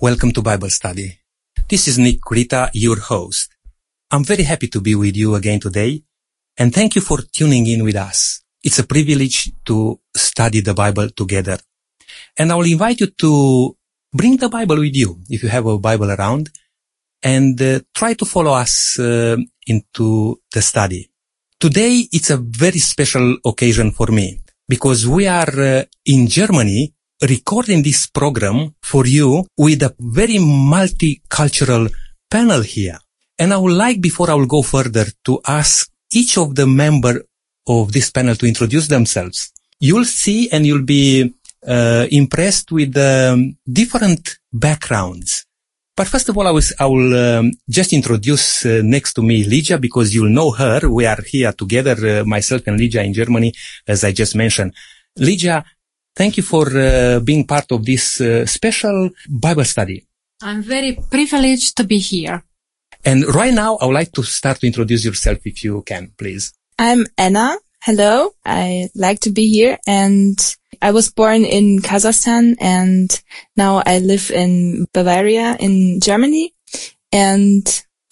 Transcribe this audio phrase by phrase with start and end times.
[0.00, 1.18] Welcome to Bible study.
[1.68, 3.50] This is Nick Rita, your host.
[4.12, 6.04] I'm very happy to be with you again today
[6.56, 8.44] and thank you for tuning in with us.
[8.62, 11.58] It's a privilege to study the Bible together.
[12.38, 13.76] And I will invite you to
[14.12, 16.50] bring the Bible with you if you have a Bible around
[17.20, 19.36] and uh, try to follow us uh,
[19.66, 21.10] into the study.
[21.58, 27.82] Today it's a very special occasion for me because we are uh, in Germany recording
[27.82, 31.90] this program for you with a very multicultural
[32.30, 32.98] panel here.
[33.38, 37.22] And I would like, before I will go further, to ask each of the member
[37.66, 39.52] of this panel to introduce themselves.
[39.80, 41.34] You'll see and you'll be
[41.66, 45.44] uh, impressed with um, different backgrounds.
[45.96, 49.44] But first of all, I, was, I will um, just introduce uh, next to me
[49.44, 50.88] Lydia because you'll know her.
[50.88, 53.52] We are here together, uh, myself and Lydia in Germany,
[53.86, 54.74] as I just mentioned.
[55.16, 55.64] Lydia,
[56.18, 60.04] Thank you for uh, being part of this uh, special Bible study.
[60.42, 62.42] I'm very privileged to be here.
[63.04, 66.52] And right now, I would like to start to introduce yourself if you can, please.
[66.76, 67.56] I'm Anna.
[67.84, 68.30] Hello.
[68.44, 70.36] I like to be here and
[70.82, 73.08] I was born in Kazakhstan and
[73.56, 76.52] now I live in Bavaria in Germany.
[77.12, 77.64] And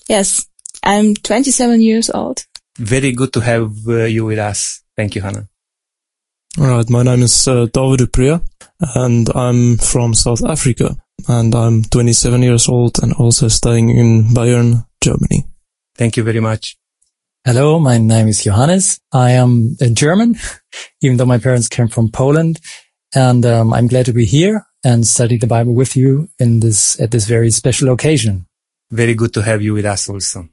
[0.09, 0.47] yes,
[0.85, 2.47] I'm 27 years old.
[2.79, 4.83] Very good to have uh, you with us.
[4.97, 5.49] Thank you, Hannah.
[6.59, 8.41] All right, my name is uh, David Upria,
[8.95, 10.97] and I'm from South Africa,
[11.29, 15.45] and I'm 27 years old and also staying in Bayern, Germany.
[15.97, 16.79] Thank you very much.
[17.45, 18.99] Hello, my name is Johannes.
[19.13, 20.37] I am a German,
[21.03, 22.59] even though my parents came from Poland,
[23.15, 26.99] and um, I'm glad to be here and study the Bible with you in this
[26.99, 28.47] at this very special occasion.
[28.91, 30.49] Very good to have you with us also.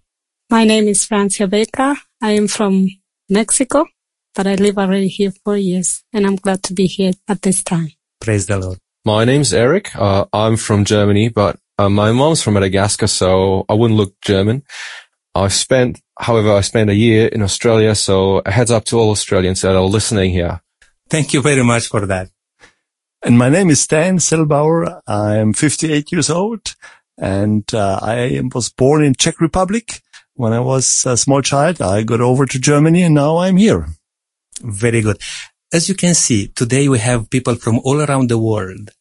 [0.50, 1.96] My name is Francia Beca.
[2.22, 2.90] I am from
[3.30, 3.86] Mexico
[4.36, 7.64] but I live already here four years and I'm glad to be here at this
[7.64, 7.92] time.
[8.20, 8.80] Praise the Lord.
[9.06, 9.96] My name's Eric.
[9.96, 14.64] Uh, I'm from Germany, but uh, my mom's from Madagascar, so I wouldn't look German.
[15.36, 19.10] I spent, however, I spent a year in Australia, so a heads up to all
[19.10, 20.62] Australians that are listening here.
[21.10, 22.30] Thank you very much for that.
[23.24, 25.02] And my name is Stan Selbauer.
[25.08, 26.76] I'm 58 years old
[27.18, 30.02] and uh, I was born in Czech Republic.
[30.36, 33.88] When I was a small child, I got over to Germany and now I'm here.
[34.62, 35.20] Very good.
[35.72, 38.92] As you can see, today we have people from all around the world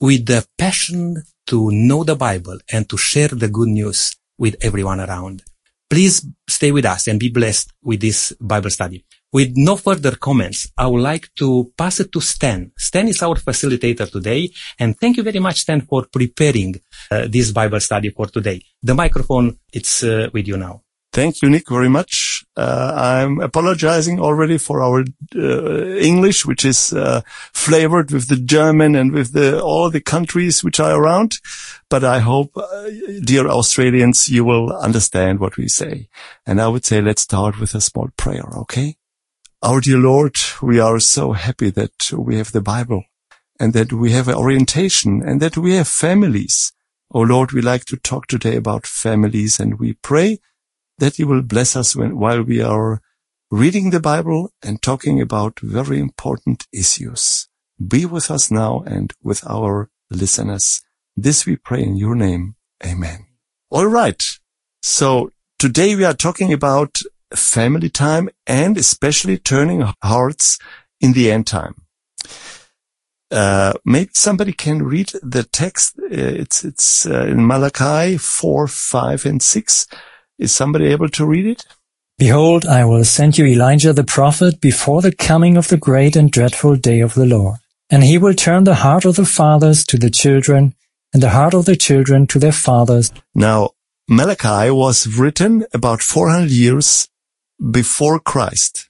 [0.00, 5.00] with the passion to know the Bible and to share the good news with everyone
[5.00, 5.42] around.
[5.90, 9.04] Please stay with us and be blessed with this Bible study.
[9.32, 12.72] With no further comments, I would like to pass it to Stan.
[12.78, 16.76] Stan is our facilitator today, and thank you very much, Stan, for preparing
[17.10, 18.62] uh, this Bible study for today.
[18.80, 20.83] The microphone, it's uh, with you now.
[21.14, 22.44] Thank you, Nick, very much.
[22.56, 25.04] Uh, I'm apologizing already for our
[25.36, 27.20] uh, English, which is uh,
[27.52, 31.38] flavored with the German and with the all the countries which are around.
[31.88, 32.90] But I hope, uh,
[33.22, 36.08] dear Australians, you will understand what we say.
[36.44, 38.96] And I would say, let's start with a small prayer, okay?
[39.62, 43.04] Our dear Lord, we are so happy that we have the Bible
[43.60, 46.72] and that we have an orientation and that we have families.
[47.12, 50.40] Oh Lord, we like to talk today about families and we pray
[50.98, 53.00] that you will bless us when, while we are
[53.50, 57.48] reading the Bible and talking about very important issues.
[57.86, 60.80] Be with us now and with our listeners.
[61.16, 62.56] This we pray in your name.
[62.84, 63.26] Amen.
[63.70, 64.22] All right.
[64.82, 67.00] So today we are talking about
[67.34, 70.58] family time and especially turning hearts
[71.00, 71.74] in the end time.
[73.30, 75.98] Uh, maybe somebody can read the text.
[75.98, 79.86] Uh, it's, it's uh, in Malachi 4, 5 and 6.
[80.38, 81.64] Is somebody able to read it?
[82.18, 86.30] Behold, I will send you Elijah the prophet before the coming of the great and
[86.30, 87.58] dreadful day of the Lord.
[87.90, 90.74] And he will turn the heart of the fathers to the children
[91.12, 93.12] and the heart of the children to their fathers.
[93.34, 93.70] Now,
[94.08, 97.08] Malachi was written about 400 years
[97.70, 98.88] before Christ.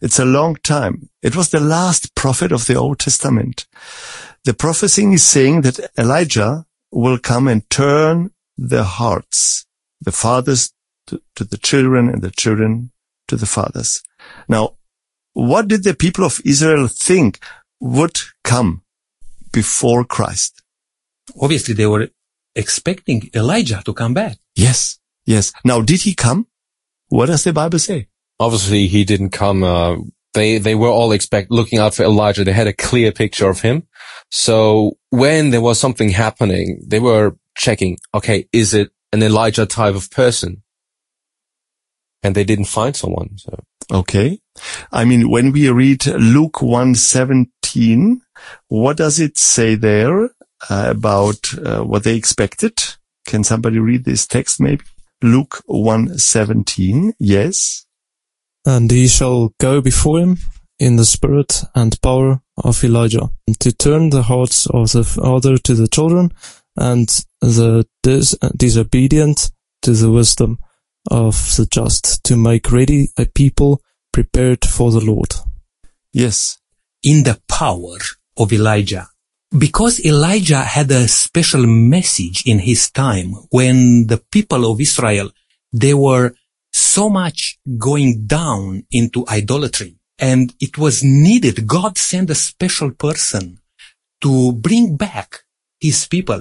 [0.00, 1.10] It's a long time.
[1.22, 3.66] It was the last prophet of the Old Testament.
[4.44, 9.66] The prophecy is saying that Elijah will come and turn the hearts
[10.04, 10.72] the fathers
[11.06, 12.90] to, to the children and the children
[13.28, 14.02] to the fathers.
[14.48, 14.76] Now,
[15.32, 17.38] what did the people of Israel think
[17.80, 18.82] would come
[19.52, 20.62] before Christ?
[21.40, 22.08] Obviously, they were
[22.54, 24.38] expecting Elijah to come back.
[24.54, 24.98] Yes.
[25.24, 25.52] Yes.
[25.64, 26.46] Now, did he come?
[27.08, 28.08] What does the Bible say?
[28.38, 29.62] Obviously, he didn't come.
[29.62, 29.96] Uh,
[30.34, 32.44] they they were all expect looking out for Elijah.
[32.44, 33.86] They had a clear picture of him.
[34.30, 37.98] So when there was something happening, they were checking.
[38.14, 40.62] Okay, is it an Elijah type of person.
[42.22, 43.36] And they didn't find someone.
[43.36, 43.58] So.
[43.92, 44.38] Okay.
[44.92, 48.22] I mean, when we read Luke 117,
[48.68, 50.30] what does it say there?
[50.68, 52.74] uh, about uh, what they expected.
[53.26, 54.84] Can somebody read this text maybe?
[55.22, 57.12] Luke 1:17.
[57.18, 57.86] Yes.
[58.64, 60.38] And he shall go before him
[60.78, 63.30] in the spirit and power of Elijah
[63.60, 66.32] to turn the hearts of the father to the children
[66.76, 67.08] and
[67.40, 69.50] the dis- uh, disobedient
[69.82, 70.58] to the wisdom
[71.10, 73.80] of the just to make ready a people
[74.12, 75.34] prepared for the Lord.
[76.12, 76.58] Yes.
[77.02, 77.98] in the power
[78.36, 79.08] of Elijah.
[79.56, 85.30] Because Elijah had a special message in his time when the people of Israel,
[85.72, 86.34] they were
[86.72, 91.66] so much going down into idolatry and it was needed.
[91.66, 93.58] God sent a special person
[94.22, 95.40] to bring back
[95.82, 96.40] his people.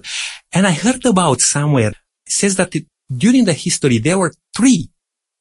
[0.54, 1.94] And I heard about somewhere,
[2.28, 2.86] says that it,
[3.24, 4.90] during the history, there were three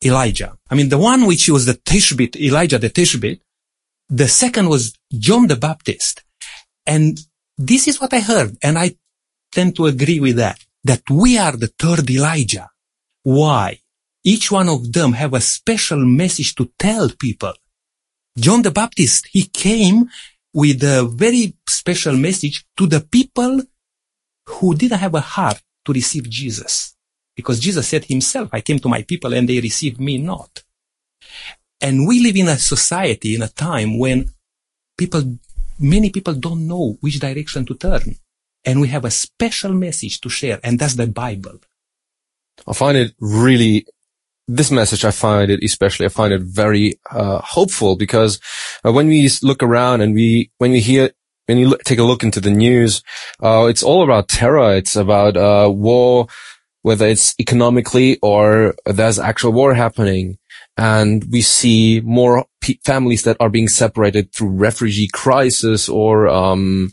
[0.04, 0.56] Elijah.
[0.70, 3.42] I mean, the one which was the Tishbite, Elijah the Tishbite,
[4.08, 6.24] the second was John the Baptist.
[6.86, 7.18] And
[7.56, 8.56] this is what I heard.
[8.62, 8.96] And I
[9.52, 12.70] tend to agree with that, that we are the third Elijah.
[13.22, 13.80] Why?
[14.24, 17.52] Each one of them have a special message to tell people.
[18.38, 20.08] John the Baptist, he came
[20.52, 23.62] with a very special message to the people
[24.50, 26.96] who didn't have a heart to receive Jesus.
[27.36, 30.62] Because Jesus said himself, I came to my people and they received me not.
[31.80, 34.30] And we live in a society, in a time when
[34.98, 35.38] people,
[35.78, 38.16] many people don't know which direction to turn.
[38.64, 41.60] And we have a special message to share, and that's the Bible.
[42.66, 43.86] I find it really,
[44.46, 48.38] this message, I find it especially, I find it very, uh, hopeful because
[48.84, 51.12] uh, when we look around and we, when we hear,
[51.50, 53.02] when you look, take a look into the news,
[53.42, 54.76] uh, it's all about terror.
[54.76, 56.28] It's about, uh, war,
[56.82, 60.38] whether it's economically or there's actual war happening.
[60.76, 66.92] And we see more pe- families that are being separated through refugee crisis or, um,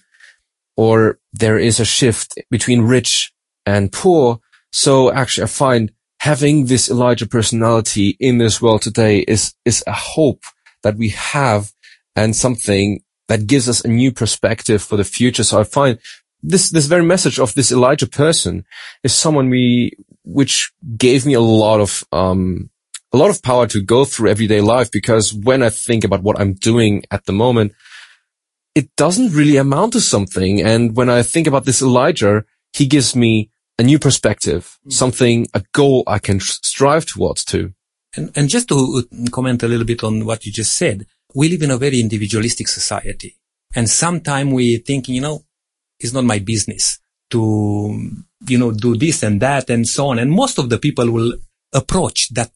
[0.76, 3.32] or there is a shift between rich
[3.68, 4.40] and poor.
[4.72, 9.94] So actually I find having this Elijah personality in this world today is, is a
[9.94, 10.42] hope
[10.82, 11.72] that we have
[12.16, 15.44] and something that gives us a new perspective for the future.
[15.44, 16.00] So I find
[16.42, 18.66] this, this very message of this Elijah person
[19.04, 19.92] is someone we,
[20.24, 22.70] which gave me a lot of, um,
[23.14, 26.40] a lot of power to go through everyday life because when I think about what
[26.40, 27.74] I'm doing at the moment,
[28.76, 30.62] it doesn't really amount to something.
[30.62, 35.64] And when I think about this Elijah, he gives me a new perspective, something, a
[35.74, 37.74] goal I can strive towards too.
[38.16, 41.62] And, and just to comment a little bit on what you just said, we live
[41.62, 43.38] in a very individualistic society.
[43.76, 45.44] And sometimes we think, you know,
[46.00, 47.00] it's not my business
[47.32, 48.14] to,
[48.48, 50.20] you know, do this and that and so on.
[50.20, 51.34] And most of the people will
[51.74, 52.52] approach that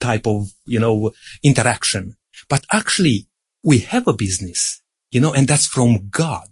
[0.00, 1.12] type of, you know,
[1.42, 2.16] interaction.
[2.48, 3.26] But actually
[3.62, 6.48] we have a business, you know, and that's from God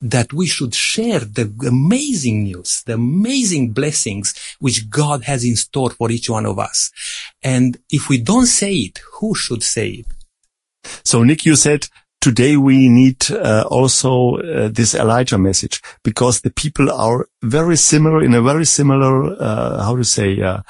[0.00, 5.90] that we should share the amazing news, the amazing blessings which God has in store
[5.90, 6.90] for each one of us.
[7.42, 10.06] And if we don't say it, who should say it?
[11.04, 11.88] So Nick, you said
[12.20, 18.22] today we need uh, also uh, this Elijah message because the people are very similar
[18.22, 20.62] in a very similar, uh, how to say, uh,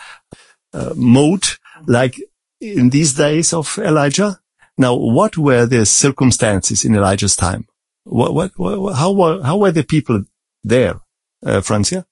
[0.72, 1.44] uh, mode,
[1.86, 2.20] like
[2.60, 4.40] in these days of Elijah.
[4.76, 7.66] Now, what were the circumstances in Elijah's time?
[8.02, 10.24] What, what, what how were, how were the people
[10.64, 11.00] there,
[11.46, 12.06] uh, Francia?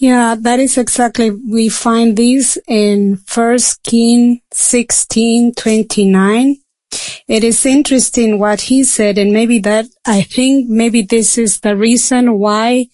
[0.00, 1.30] Yeah, that is exactly.
[1.30, 6.56] We find this in First King sixteen twenty nine.
[7.26, 11.76] It is interesting what he said, and maybe that I think maybe this is the
[11.76, 12.88] reason why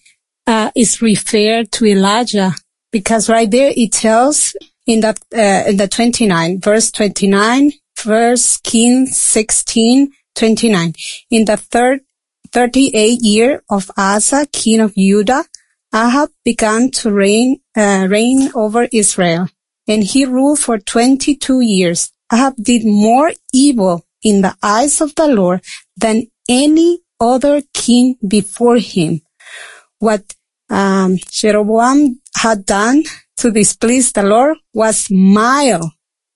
[0.45, 2.53] uh, it's referred to Elijah,
[2.91, 7.71] because right there it tells in that uh, in the twenty nine verse twenty nine,
[7.95, 10.93] First King sixteen twenty nine.
[11.31, 12.01] In the third
[12.51, 15.45] thirty eight year of Asa, king of Judah.
[15.95, 19.47] Ahab began to reign, uh, reign over Israel,
[19.87, 22.11] and he ruled for 22 years.
[22.31, 25.61] Ahab did more evil in the eyes of the Lord
[25.97, 29.21] than any other king before him.
[29.99, 30.35] What
[30.69, 33.03] um, Jeroboam had done
[33.37, 35.91] to displease the Lord was mild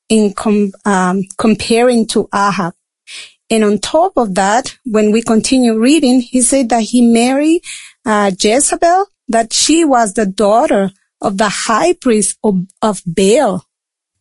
[0.09, 2.73] in com- um, comparing to Ahab.
[3.49, 7.63] And on top of that, when we continue reading, he said that he married
[8.05, 10.91] uh, Jezebel that she was the daughter
[11.21, 13.65] of the high priest of, of Baal.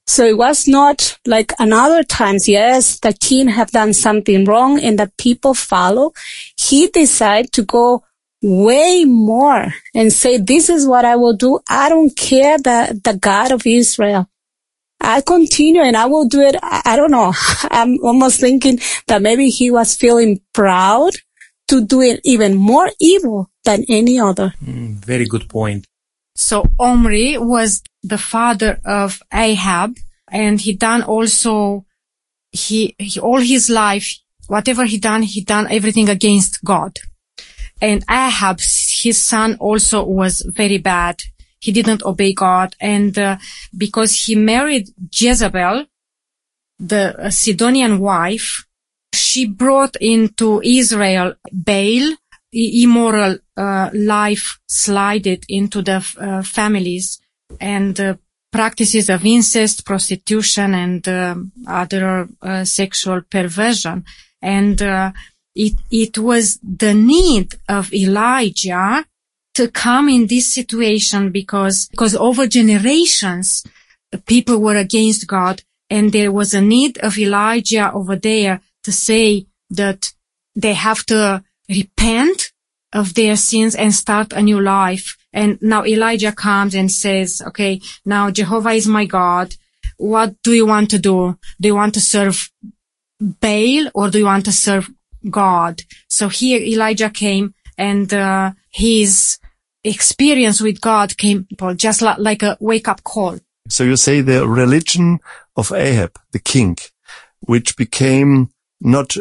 [0.09, 2.49] So it was not like another times.
[2.49, 6.13] Yes, the king have done something wrong and the people follow.
[6.59, 8.05] He decided to go
[8.43, 11.61] way more and say, this is what I will do.
[11.69, 14.31] I don't care the, the God of Israel.
[14.99, 16.57] I continue and I will do it.
[16.63, 17.35] I, I don't know.
[17.71, 21.13] I'm almost thinking that maybe he was feeling proud
[21.69, 24.55] to do it even more evil than any other.
[24.65, 25.87] Mm, very good point.
[26.35, 29.97] So Omri was the father of Ahab
[30.31, 31.85] and he done also,
[32.53, 36.99] he, he, all his life, whatever he done, he done everything against God.
[37.81, 41.21] And Ahab, his son also was very bad.
[41.61, 42.75] He didn't obey God.
[42.81, 43.39] And uh,
[43.77, 45.87] because he married Jezebel,
[46.79, 48.65] the Sidonian wife,
[49.13, 52.15] she brought into Israel Baal,
[52.53, 57.21] immoral uh, life slided into the uh, families
[57.61, 58.15] and uh,
[58.53, 64.05] practices of incest, prostitution, and um, other uh, sexual perversion.
[64.41, 65.13] And uh,
[65.55, 69.05] it it was the need of Elijah
[69.55, 73.65] to come in this situation because because over generations
[74.27, 79.47] people were against God, and there was a need of Elijah over there to say
[79.71, 80.13] that
[80.55, 82.53] they have to repent
[82.93, 85.17] of their sins and start a new life.
[85.33, 89.55] And now Elijah comes and says, okay, now Jehovah is my God.
[89.99, 91.39] What do you want to do?
[91.61, 92.51] Do you want to serve
[93.21, 94.89] Baal or do you want to serve
[95.29, 95.83] God?
[96.09, 99.39] So here Elijah came and, uh, his
[99.85, 103.39] experience with God came just like, a wake up call.
[103.69, 105.21] So you say the religion
[105.57, 106.77] of Ahab, the king,
[107.41, 109.17] which became not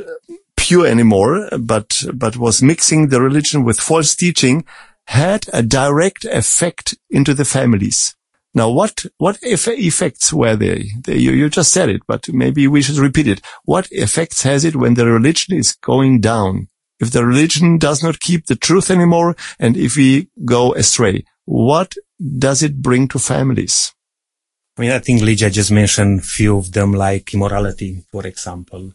[0.67, 4.65] pure anymore, but, but was mixing the religion with false teaching
[5.07, 8.15] had a direct effect into the families.
[8.53, 10.89] Now, what, what eff- effects were they?
[11.05, 13.41] they you, you just said it, but maybe we should repeat it.
[13.63, 16.67] What effects has it when the religion is going down?
[17.00, 21.95] If the religion does not keep the truth anymore and if we go astray, what
[22.19, 23.93] does it bring to families?
[24.77, 28.91] I mean, I think Lydia just mentioned few of them like immorality, for example.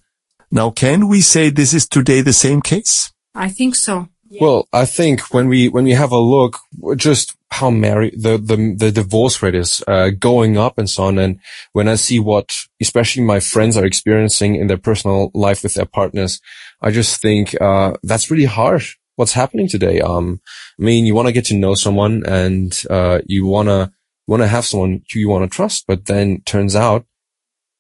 [0.55, 3.11] Now, can we say this is today the same case?
[3.35, 4.09] I think so.
[4.39, 6.59] Well, I think when we when we have a look,
[6.97, 11.19] just how married the the the divorce rate is uh, going up and so on,
[11.19, 11.39] and
[11.73, 15.87] when I see what especially my friends are experiencing in their personal life with their
[15.87, 16.41] partners,
[16.81, 18.97] I just think uh, that's really harsh.
[19.17, 20.01] What's happening today?
[20.01, 20.41] Um,
[20.79, 23.93] I mean, you want to get to know someone, and uh, you wanna
[24.27, 27.05] want to have someone who you want to trust, but then turns out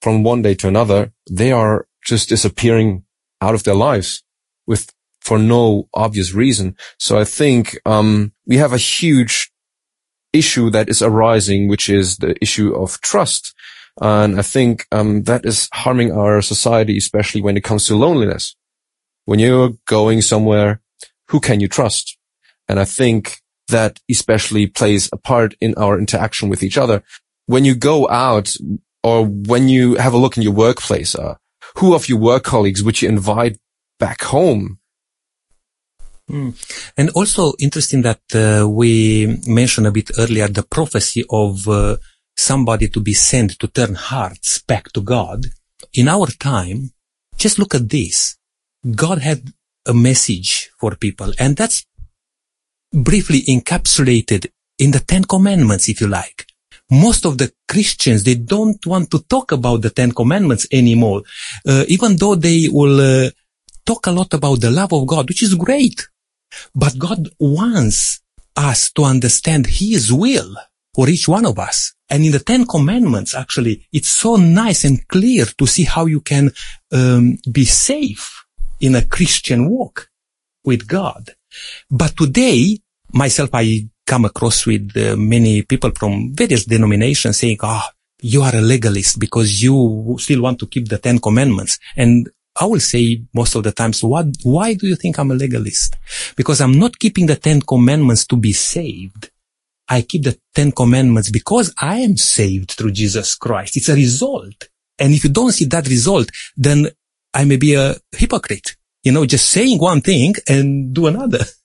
[0.02, 3.04] from one day to another, they are just disappearing
[3.40, 4.22] out of their lives
[4.66, 6.76] with for no obvious reason.
[6.98, 9.52] So I think um, we have a huge
[10.32, 13.54] issue that is arising, which is the issue of trust.
[14.00, 18.56] And I think um, that is harming our society, especially when it comes to loneliness.
[19.26, 20.80] When you're going somewhere,
[21.28, 22.18] who can you trust?
[22.68, 27.02] And I think that especially plays a part in our interaction with each other.
[27.46, 28.54] When you go out
[29.02, 31.36] or when you have a look in your workplace, uh,
[31.76, 33.58] who of your work colleagues would you invite
[33.98, 34.78] back home?
[36.30, 36.54] Mm.
[36.96, 41.96] And also interesting that uh, we mentioned a bit earlier the prophecy of uh,
[42.36, 45.46] somebody to be sent to turn hearts back to God.
[45.94, 46.92] In our time,
[47.36, 48.36] just look at this.
[48.94, 49.52] God had
[49.86, 51.84] a message for people and that's
[52.92, 54.46] briefly encapsulated
[54.78, 56.46] in the Ten Commandments, if you like.
[56.92, 61.22] Most of the Christians, they don't want to talk about the Ten Commandments anymore,
[61.66, 63.30] uh, even though they will uh,
[63.86, 66.06] talk a lot about the love of God, which is great.
[66.74, 68.20] But God wants
[68.54, 70.54] us to understand His will
[70.94, 71.94] for each one of us.
[72.10, 76.20] And in the Ten Commandments, actually, it's so nice and clear to see how you
[76.20, 76.50] can
[76.92, 78.44] um, be safe
[78.80, 80.10] in a Christian walk
[80.62, 81.30] with God.
[81.90, 82.80] But today,
[83.12, 87.92] myself, I come across with uh, many people from various denominations saying, ah, oh,
[88.22, 91.78] you are a legalist because you still want to keep the Ten Commandments.
[91.96, 95.34] And I will say most of the times, what, why do you think I'm a
[95.34, 95.96] legalist?
[96.36, 99.30] Because I'm not keeping the Ten Commandments to be saved.
[99.88, 103.76] I keep the Ten Commandments because I am saved through Jesus Christ.
[103.76, 104.68] It's a result.
[104.98, 106.88] And if you don't see that result, then
[107.34, 108.76] I may be a hypocrite.
[109.02, 111.44] You know, just saying one thing and do another.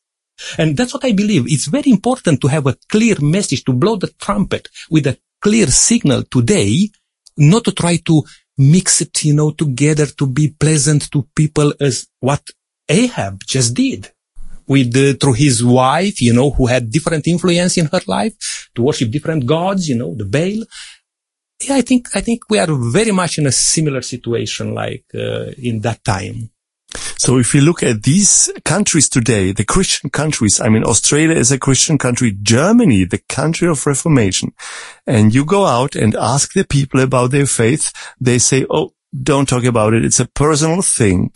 [0.58, 1.46] And that's what I believe.
[1.48, 5.67] It's very important to have a clear message, to blow the trumpet with a clear
[5.67, 6.89] signal today,
[7.38, 8.24] not to try to
[8.58, 12.41] mix it, you know, together to be pleasant to people as what
[12.89, 14.12] Ahab just did
[14.67, 18.82] with, uh, through his wife, you know, who had different influence in her life to
[18.82, 20.65] worship different gods, you know, the Baal.
[21.63, 25.51] Yeah, I think, I think we are very much in a similar situation like, uh,
[25.58, 26.51] in that time.
[27.18, 31.52] So if you look at these countries today, the Christian countries, I mean, Australia is
[31.52, 34.54] a Christian country, Germany, the country of Reformation,
[35.06, 38.94] and you go out and ask the people about their faith, they say, oh,
[39.24, 40.06] don't talk about it.
[40.06, 41.32] It's a personal thing.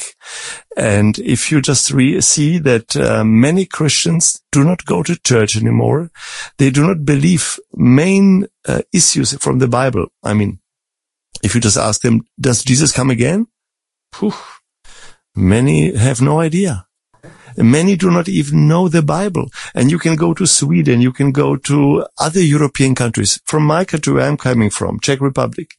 [0.78, 5.56] And if you just re- see that uh, many Christians do not go to church
[5.56, 6.12] anymore,
[6.58, 10.08] they do not believe main uh, issues from the Bible.
[10.22, 10.60] I mean,
[11.44, 13.48] if you just ask them, does Jesus come again?
[14.20, 14.34] Whew,
[15.36, 16.88] many have no idea.
[17.58, 19.50] Many do not even know the Bible.
[19.76, 23.40] And you can go to Sweden, you can go to other European countries.
[23.46, 25.76] From my country where I'm coming from, Czech Republic,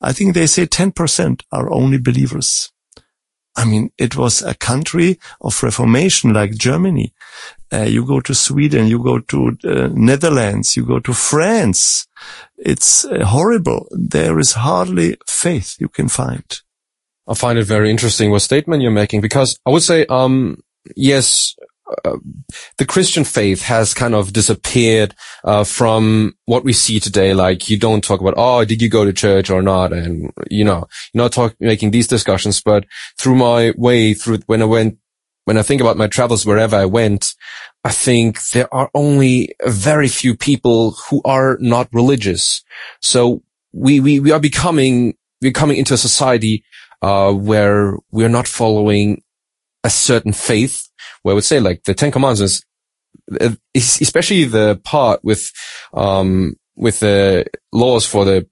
[0.00, 2.72] I think they say 10% are only believers.
[3.54, 7.12] I mean, it was a country of reformation like Germany.
[7.72, 12.06] Uh, you go to Sweden, you go to uh, Netherlands, you go to France.
[12.56, 13.88] It's uh, horrible.
[13.90, 16.44] There is hardly faith you can find.
[17.28, 20.62] I find it very interesting what statement you're making because I would say, um,
[20.96, 21.54] yes,
[22.04, 22.16] uh,
[22.78, 25.14] the Christian faith has kind of disappeared
[25.44, 27.34] uh, from what we see today.
[27.34, 29.92] Like you don't talk about, oh, did you go to church or not?
[29.92, 32.84] And you know, you're not talking, making these discussions, but
[33.18, 34.98] through my way through when I went,
[35.44, 37.34] when I think about my travels, wherever I went,
[37.84, 42.62] I think there are only very few people who are not religious.
[43.00, 46.64] So we, we, we are becoming, we're coming into a society,
[47.02, 49.22] uh, where we're not following
[49.84, 50.88] a certain faith
[51.22, 52.62] where I would say like the Ten Commandments,
[53.40, 55.50] uh, especially the part with,
[55.92, 58.46] um, with the laws for the,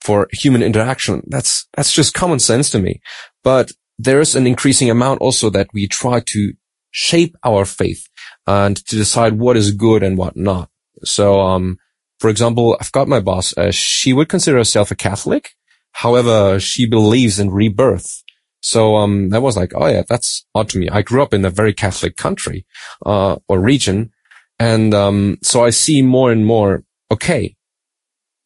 [0.00, 1.22] for human interaction.
[1.28, 3.00] That's, that's just common sense to me.
[3.44, 6.54] But there's an increasing amount also that we try to
[6.90, 8.08] shape our faith
[8.46, 10.70] and to decide what is good and what not.
[11.04, 11.78] So, um,
[12.18, 13.56] for example, I've got my boss.
[13.56, 15.50] Uh, she would consider herself a Catholic.
[15.92, 18.22] However, she believes in rebirth.
[18.62, 20.88] So, um, that was like, oh yeah, that's odd to me.
[20.88, 22.66] I grew up in a very Catholic country,
[23.06, 24.12] uh, or region.
[24.58, 27.56] And, um, so I see more and more, okay,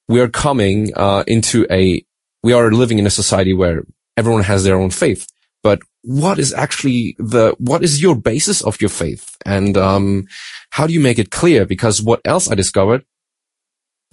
[0.08, 2.04] we are coming, uh, into a,
[2.44, 3.84] we are living in a society where
[4.16, 5.26] everyone has their own faith.
[5.64, 9.36] But what is actually the, what is your basis of your faith?
[9.44, 10.28] And, um,
[10.70, 11.66] how do you make it clear?
[11.66, 13.04] Because what else I discovered,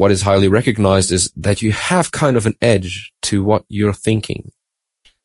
[0.02, 4.00] what is highly recognized is that you have kind of an edge to what you're
[4.08, 4.52] thinking.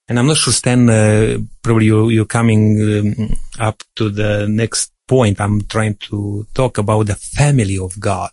[0.06, 2.60] And I'm not sure, Stan, uh, probably you, you're coming
[2.98, 5.40] um, up to the next point.
[5.40, 8.32] I'm trying to talk about the family of God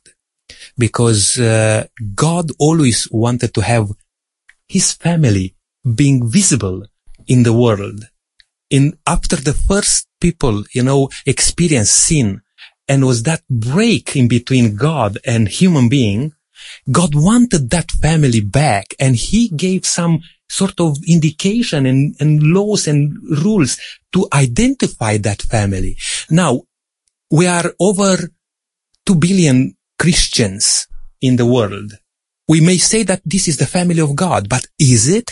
[0.77, 3.93] because uh, God always wanted to have
[4.67, 5.55] his family
[5.95, 6.83] being visible
[7.25, 8.03] in the world.
[8.69, 12.42] In after the first people, you know, experience sin
[12.87, 16.33] and was that break in between God and human being,
[16.91, 22.87] God wanted that family back and he gave some sort of indication and, and laws
[22.87, 23.79] and rules
[24.11, 25.97] to identify that family.
[26.29, 26.63] Now,
[27.31, 28.17] we are over
[29.05, 30.87] 2 billion Christians
[31.21, 31.93] in the world.
[32.47, 35.31] We may say that this is the family of God, but is it?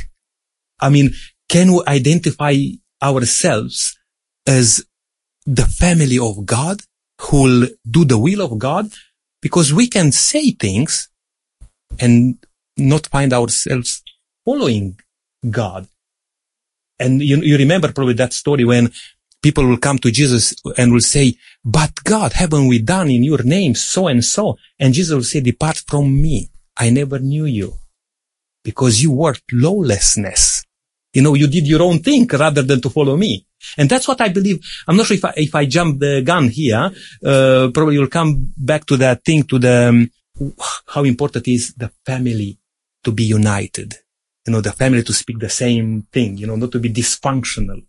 [0.80, 1.12] I mean,
[1.48, 2.56] can we identify
[3.04, 3.98] ourselves
[4.48, 4.84] as
[5.46, 6.82] the family of God
[7.24, 8.92] who will do the will of God?
[9.42, 11.10] Because we can say things
[12.00, 12.38] and
[12.78, 14.04] not find ourselves
[14.46, 15.00] following
[15.50, 15.88] God.
[17.00, 18.92] And you, you remember probably that story when
[19.42, 23.44] people will come to Jesus and will say, but God, haven't we done in your
[23.44, 24.58] name so and so?
[24.80, 26.50] And Jesus will say, depart from me.
[26.78, 27.74] I never knew you
[28.64, 30.64] because you worked lawlessness.
[31.14, 33.46] You know, you did your own thing rather than to follow me.
[33.78, 34.60] And that's what I believe.
[34.88, 36.90] I'm not sure if I, if I jump the gun here,
[37.26, 40.10] uh, probably you'll come back to that thing, to the, um,
[40.88, 42.58] how important is the family
[43.04, 43.96] to be united
[44.46, 47.84] you know, the family to speak the same thing, you know, not to be dysfunctional.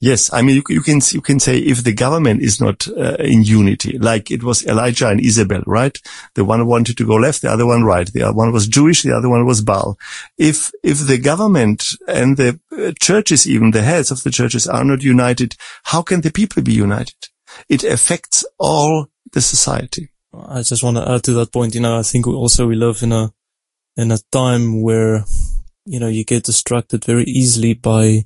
[0.00, 3.16] Yes, I mean you, you, can you can say if the government is not uh,
[3.18, 5.96] in unity, like it was Elijah and Isabel, right?
[6.34, 8.10] The one wanted to go left, the other one right.
[8.10, 9.98] The other one was Jewish, the other one was Baal.
[10.38, 14.84] If if the government and the uh, churches, even the heads of the churches, are
[14.84, 17.28] not united, how can the people be united?
[17.68, 20.10] It affects all the society.
[20.32, 21.74] I just want to add to that point.
[21.74, 23.32] You know, I think also we live in a
[23.96, 25.24] in a time where
[25.90, 28.24] you know, you get distracted very easily by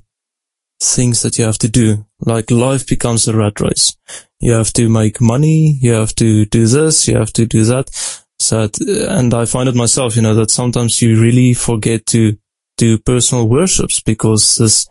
[0.85, 2.05] things that you have to do.
[2.19, 3.95] Like life becomes a rat race.
[4.39, 5.77] You have to make money.
[5.81, 7.07] You have to do this.
[7.07, 7.89] You have to do that.
[8.39, 8.69] So,
[9.09, 12.37] and I find it myself, you know, that sometimes you really forget to
[12.77, 14.87] do personal worships because this,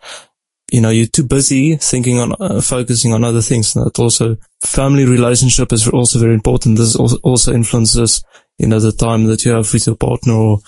[0.73, 3.77] you know, you're too busy thinking on, uh, focusing on other things.
[3.77, 6.79] And that also family relationship is also very important.
[6.79, 8.25] This also, influences,
[8.59, 10.59] you know, the time that you have with your partner or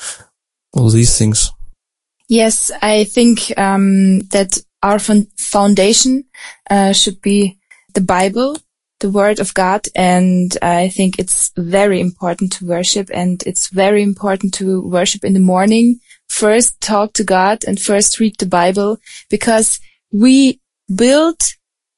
[0.74, 1.50] all these things.
[2.28, 6.24] Yes, I think um, that our foundation
[6.70, 7.58] uh, should be
[7.94, 8.58] the Bible,
[9.00, 14.02] the Word of God, and I think it's very important to worship, and it's very
[14.02, 18.98] important to worship in the morning first talk to God and first read the Bible
[19.30, 19.80] because
[20.12, 20.60] we
[20.94, 21.40] build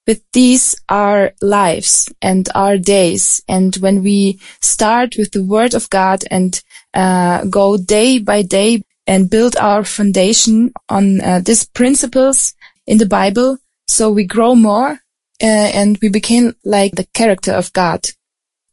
[0.07, 3.43] with these our lives and our days.
[3.49, 6.61] And when we start with the word of God and
[6.95, 12.55] uh, go day by day and build our foundation on uh, these principles
[12.89, 14.99] in the Bible, so we grow more
[15.43, 18.07] uh, and we become like the character of God.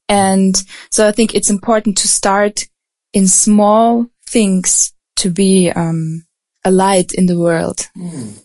[0.08, 0.56] And
[0.90, 2.68] so I think it's important to start
[3.14, 6.26] in small things to be um,
[6.64, 7.90] a light in the world.
[7.98, 8.40] Mm.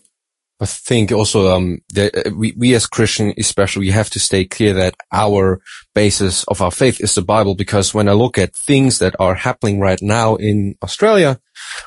[0.59, 4.45] I think also um, that uh, we we as Christian especially we have to stay
[4.45, 5.59] clear that our
[5.95, 9.33] basis of our faith is the Bible because when I look at things that are
[9.33, 11.39] happening right now in Australia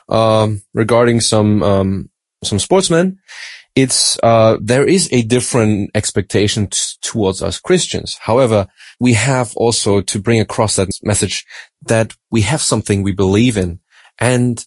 [0.09, 2.11] um, regarding some um,
[2.43, 3.21] some sportsmen,
[3.77, 8.17] it's uh, there is a different expectation t- towards us Christians.
[8.21, 8.69] However,
[9.01, 11.45] we have also to bring across that message
[11.83, 13.81] that we have something we believe in
[14.19, 14.65] and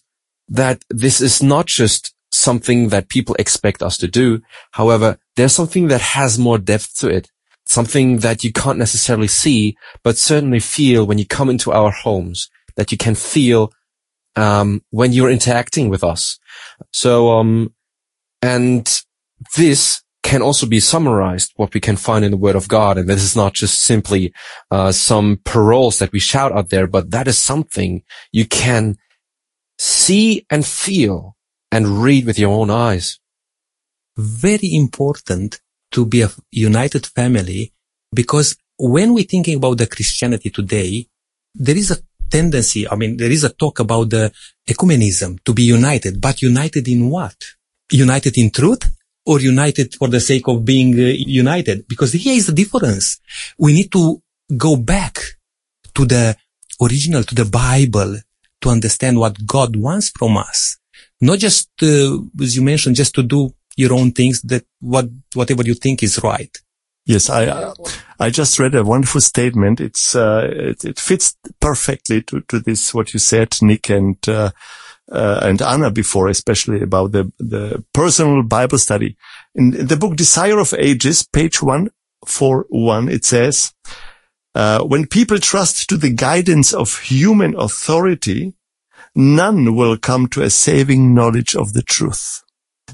[0.48, 4.42] that this is not just something that people expect us to do.
[4.72, 7.30] However, there's something that has more depth to it,
[7.66, 12.50] something that you can't necessarily see, but certainly feel when you come into our homes,
[12.76, 13.72] that you can feel
[14.36, 16.38] um, when you're interacting with us.
[16.92, 17.74] So, um,
[18.42, 19.02] and
[19.56, 22.98] this can also be summarized what we can find in the word of God.
[22.98, 24.32] And this is not just simply,
[24.70, 28.98] uh, some paroles that we shout out there, but that is something you can
[29.78, 31.36] see and feel
[31.72, 33.18] and read with your own eyes.
[34.18, 35.60] Very important
[35.92, 37.72] to be a united family
[38.12, 41.06] because when we're thinking about the Christianity today,
[41.54, 41.98] there is a
[42.30, 44.32] tendency, I mean, there is a talk about the
[44.68, 47.36] ecumenism to be united, but united in what?
[47.90, 48.82] United in truth
[49.26, 51.86] or united for the sake of being uh, united?
[51.88, 53.20] Because here is the difference.
[53.58, 54.22] We need to
[54.56, 55.18] go back
[55.94, 56.36] to the
[56.80, 58.18] original, to the Bible
[58.60, 60.78] to understand what God wants from us
[61.20, 65.62] not just, uh, as you mentioned, just to do your own things that what, whatever
[65.62, 66.56] you think is right.
[67.06, 67.74] Yes, I, uh,
[68.20, 69.80] I just read a wonderful statement.
[69.80, 74.16] It's, uh, it, it, fits perfectly to, to this, what you said, Nick and,
[75.10, 79.16] uh, and Anna before, especially about the, the personal Bible study.
[79.54, 83.72] In, in the book Desire of Ages, page 141, it says,
[84.54, 88.54] uh, when people trust to the guidance of human authority,
[89.14, 92.42] none will come to a saving knowledge of the truth.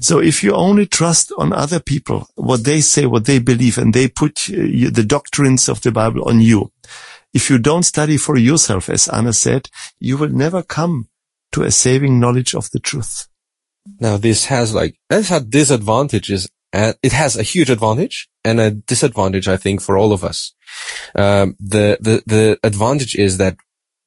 [0.01, 3.93] So if you only trust on other people, what they say, what they believe, and
[3.93, 6.71] they put uh, the doctrines of the Bible on you,
[7.33, 11.09] if you don't study for yourself, as Anna said, you will never come
[11.51, 13.27] to a saving knowledge of the truth.
[13.99, 18.71] Now this has like, this had disadvantages and it has a huge advantage and a
[18.71, 20.53] disadvantage, I think, for all of us.
[21.15, 23.55] Um, the, the, the advantage is that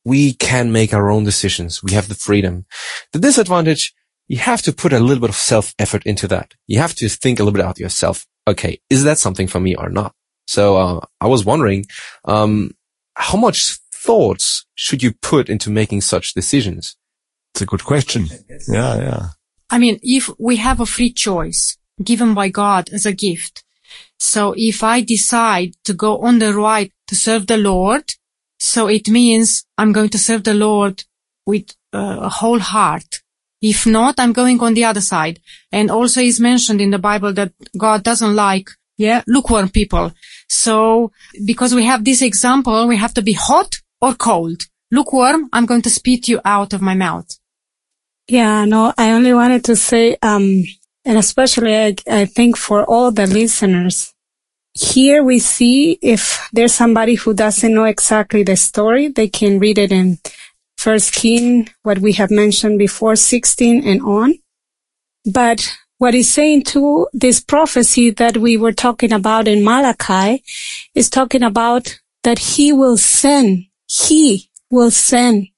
[0.04, 1.82] we can make our own decisions.
[1.82, 2.66] We have the freedom.
[3.12, 3.94] The disadvantage,
[4.26, 6.54] you have to put a little bit of self effort into that.
[6.66, 8.26] You have to think a little bit about yourself.
[8.46, 8.80] Okay.
[8.90, 10.14] Is that something for me or not?
[10.46, 11.86] So, uh, I was wondering,
[12.24, 12.72] um,
[13.14, 16.96] how much thoughts should you put into making such decisions?
[17.58, 18.28] It's a good question.
[18.68, 18.98] Yeah.
[18.98, 19.26] Yeah.
[19.68, 23.64] I mean, if we have a free choice given by God as a gift.
[24.16, 28.14] So if I decide to go on the right to serve the Lord,
[28.60, 31.02] so it means I'm going to serve the Lord
[31.46, 33.22] with uh, a whole heart.
[33.60, 35.40] If not, I'm going on the other side.
[35.72, 40.12] And also is mentioned in the Bible that God doesn't like, yeah, lukewarm people.
[40.48, 41.10] So
[41.44, 44.62] because we have this example, we have to be hot or cold.
[44.92, 47.37] Lukewarm, I'm going to spit you out of my mouth.
[48.28, 50.62] Yeah, no, I only wanted to say, um,
[51.04, 54.12] and especially I, I think for all the listeners,
[54.74, 59.78] here we see if there's somebody who doesn't know exactly the story, they can read
[59.78, 60.18] it in
[60.76, 64.34] First King, what we have mentioned before, 16 and on.
[65.24, 70.44] But what he's saying to this prophecy that we were talking about in Malachi
[70.94, 75.48] is talking about that he will send, he will send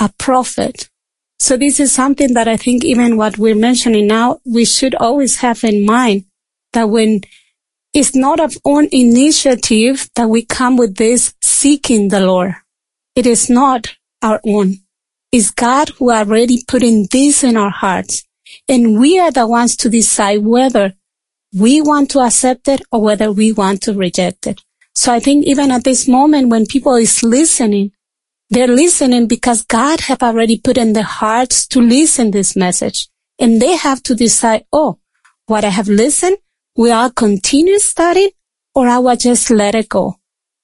[0.00, 0.88] a prophet.
[1.38, 5.36] So this is something that I think even what we're mentioning now, we should always
[5.36, 6.24] have in mind
[6.72, 7.20] that when
[7.94, 12.54] it's not of own initiative that we come with this seeking the Lord.
[13.16, 13.88] It is not
[14.22, 14.76] our own.
[15.32, 18.24] It's God who already putting this in our hearts.
[18.68, 20.94] And we are the ones to decide whether
[21.54, 24.60] we want to accept it or whether we want to reject it.
[24.94, 27.92] So I think even at this moment when people is listening,
[28.50, 33.08] they're listening because God have already put in their hearts to listen this message.
[33.38, 34.98] And they have to decide, oh,
[35.46, 36.38] what I have listened,
[36.76, 38.30] will I continue studying
[38.74, 40.16] or I will just let it go?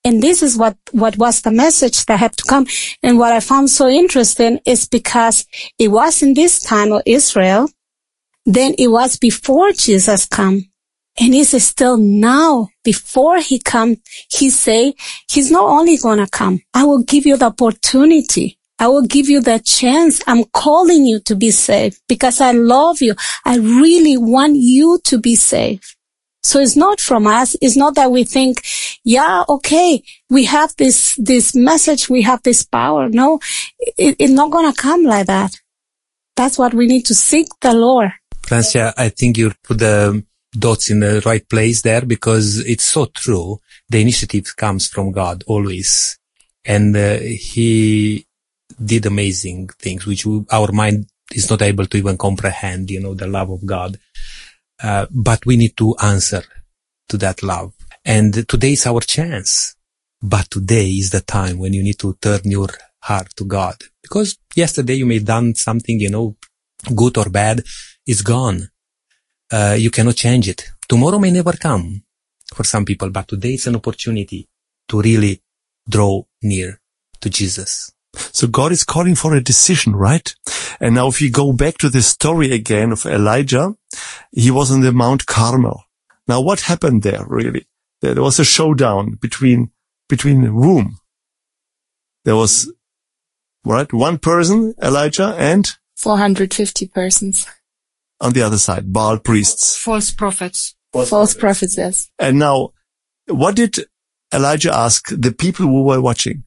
[0.05, 2.66] And this is what, what was the message that had to come.
[3.03, 5.47] And what I found so interesting is because
[5.79, 7.70] it was in this time of Israel,
[8.44, 10.66] then it was before Jesus come.
[11.18, 13.96] And it's still now, before he come,
[14.31, 14.94] he say,
[15.31, 18.59] he's not only gonna come, I will give you the opportunity.
[18.79, 20.20] I will give you the chance.
[20.27, 23.14] I'm calling you to be saved because I love you.
[23.44, 25.96] I really want you to be saved.
[26.42, 27.57] So it's not from us.
[27.62, 28.62] It's not that we think,
[29.05, 32.11] yeah, okay, we have this, this message.
[32.11, 33.09] We have this power.
[33.09, 33.38] No,
[33.96, 35.59] it, it's not going to come like that.
[36.37, 38.11] That's what we need to seek the Lord.
[38.42, 40.22] Francia, I think you put the
[40.59, 43.59] dots in the right place there because it's so true.
[43.88, 46.19] The initiative comes from God always.
[46.64, 48.27] And uh, he
[48.83, 53.14] did amazing things, which we, our mind is not able to even comprehend, you know,
[53.14, 53.99] the love of God.
[54.83, 56.43] Uh, but we need to answer
[57.09, 57.73] to that love.
[58.05, 59.77] And today is our chance.
[60.23, 62.69] But today is the time when you need to turn your
[63.01, 63.77] heart to God.
[64.03, 66.37] Because yesterday you may have done something, you know,
[66.95, 67.62] good or bad.
[68.07, 68.69] It's gone.
[69.55, 70.64] Uh, you cannot change it.
[70.88, 72.03] Tomorrow may never come
[72.53, 74.49] for some people, but today is an opportunity
[74.88, 75.43] to really
[75.88, 76.81] draw near
[77.21, 77.93] to Jesus.
[78.33, 80.35] So God is calling for a decision, right?
[80.81, 83.77] And now if you go back to the story again of Elijah,
[84.33, 85.85] he was on the Mount Carmel.
[86.27, 87.69] Now what happened there really?
[88.01, 89.71] There was a showdown between,
[90.09, 90.99] between whom?
[92.25, 92.73] There was,
[93.64, 93.93] right?
[93.93, 97.47] One person, Elijah, and 450 persons.
[98.20, 99.77] On the other side, Baal priests.
[99.77, 100.74] False prophets.
[100.92, 102.11] False prophets, yes.
[102.18, 102.70] And now,
[103.27, 103.79] what did
[104.33, 106.44] Elijah ask the people who were watching?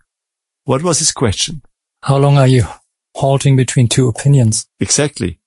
[0.63, 1.62] What was his question?
[2.03, 2.63] How long are you
[3.15, 4.67] halting between two opinions?
[4.80, 5.39] Exactly.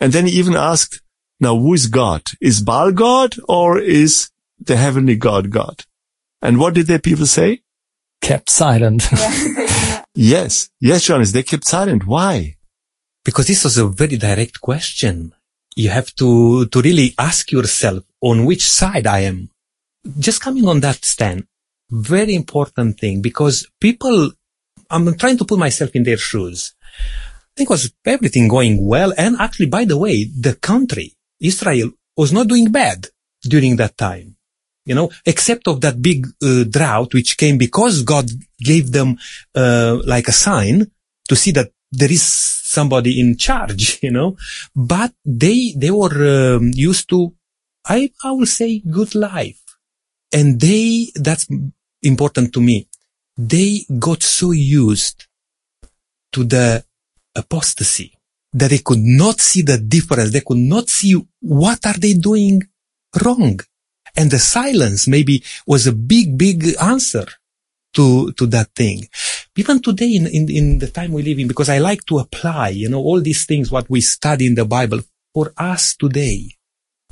[0.00, 1.00] And then he even asked,
[1.38, 2.22] now who is God?
[2.40, 5.84] Is Baal God or is the heavenly God God?
[6.40, 7.62] And what did the people say?
[8.20, 9.04] Kept silent.
[10.14, 10.68] Yes.
[10.80, 12.06] Yes, Johannes, they kept silent.
[12.06, 12.56] Why?
[13.24, 15.32] Because this was a very direct question.
[15.76, 19.50] You have to, to really ask yourself on which side I am.
[20.18, 21.46] Just coming on that stand,
[21.90, 24.32] very important thing because people,
[24.90, 26.74] I'm trying to put myself in their shoes.
[26.98, 29.12] I think was everything going well.
[29.16, 33.08] And actually, by the way, the country, Israel was not doing bad
[33.42, 34.36] during that time.
[34.84, 39.16] You know, except of that big uh, drought, which came because God gave them,
[39.54, 40.90] uh, like a sign
[41.28, 42.22] to see that there is
[42.72, 44.36] somebody in charge, you know,
[44.74, 47.34] but they, they were um, used to,
[47.86, 49.60] I, I will say good life.
[50.32, 51.46] And they, that's
[52.02, 52.88] important to me.
[53.36, 55.26] They got so used
[56.32, 56.84] to the
[57.34, 58.18] apostasy
[58.52, 60.30] that they could not see the difference.
[60.30, 62.62] They could not see what are they doing
[63.22, 63.60] wrong.
[64.16, 67.26] And the silence maybe was a big, big answer
[67.94, 69.08] to, to that thing.
[69.56, 72.70] Even today in, in, in the time we live in, because I like to apply,
[72.70, 75.00] you know, all these things, what we study in the Bible
[75.34, 76.56] for us today.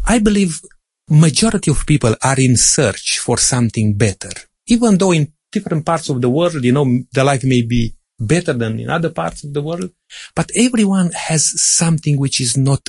[0.07, 0.61] I believe
[1.09, 4.31] majority of people are in search for something better.
[4.67, 8.53] Even though in different parts of the world, you know, the life may be better
[8.53, 9.91] than in other parts of the world,
[10.35, 12.89] but everyone has something which is not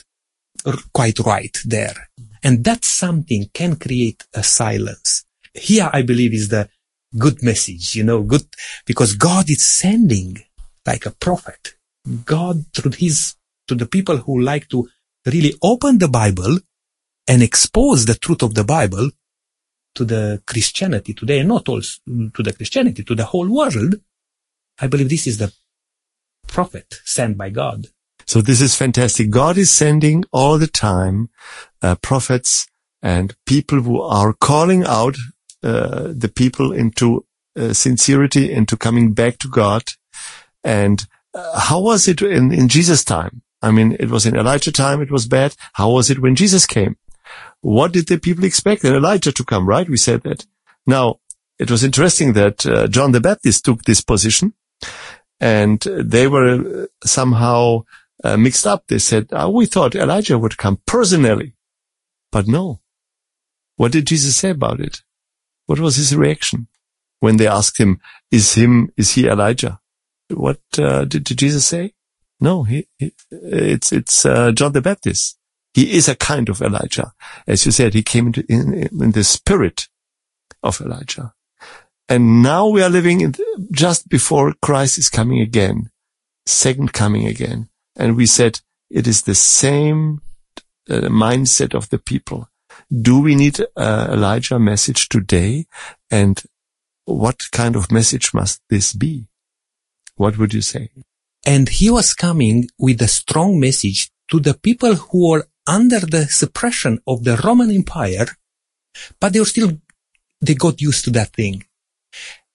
[0.65, 2.10] r- quite right there.
[2.43, 5.25] And that something can create a silence.
[5.54, 6.69] Here, I believe is the
[7.17, 8.45] good message, you know, good,
[8.86, 10.38] because God is sending
[10.86, 11.76] like a prophet.
[12.26, 13.36] God through his,
[13.67, 14.89] to the people who like to
[15.26, 16.58] really open the Bible
[17.28, 19.12] and expose the truth of the Bible
[19.95, 23.95] to the Christianity today, not also to the Christianity, to the whole world.
[24.80, 25.54] I believe this is the
[26.47, 27.88] prophet sent by God.
[28.26, 29.30] So this is fantastic.
[29.30, 31.30] God is sending all the time
[31.82, 32.67] uh, prophets
[33.02, 35.15] and people who are calling out
[35.63, 39.84] uh, the people into uh, sincerity, into coming back to God.
[40.63, 43.41] And uh, how was it in, in Jesus' time?
[43.62, 45.56] I mean, it was in Elijah time, it was bad.
[45.74, 46.97] How was it when Jesus came?
[47.62, 48.84] What did the people expect?
[48.84, 49.88] And Elijah to come, right?
[49.88, 50.45] We said that.
[50.88, 51.19] Now,
[51.60, 54.54] it was interesting that uh, John the Baptist took this position
[55.39, 57.84] and they were uh, somehow
[58.24, 58.88] uh, mixed up.
[58.88, 61.54] They said, oh, we thought Elijah would come personally,
[62.32, 62.80] but no.
[63.76, 65.02] What did Jesus say about it?
[65.65, 66.67] What was his reaction
[67.19, 68.00] when they asked him,
[68.32, 69.80] is him, is he Elijah?
[70.30, 71.93] What uh, did, did Jesus say?
[72.39, 75.38] No, he, he it's, it's uh, John the Baptist.
[75.74, 77.13] He is a kind of Elijah.
[77.47, 79.88] As you said, he came into, in, in the spirit
[80.63, 81.34] of Elijah.
[82.10, 83.36] And now we are living in,
[83.71, 85.91] just before Christ is coming again,
[86.45, 87.69] second coming again.
[87.95, 90.21] And we said it is the same
[90.89, 92.50] uh, mindset of the people.
[92.91, 95.65] Do we need uh, Elijah message today?
[96.10, 96.41] And
[97.06, 99.27] what kind of message must this be?
[100.15, 100.89] What would you say?
[101.45, 106.25] And he was coming with a strong message to the people who were under the
[106.25, 108.27] suppression of the Roman Empire,
[109.19, 109.80] but they were still,
[110.41, 111.63] they got used to that thing.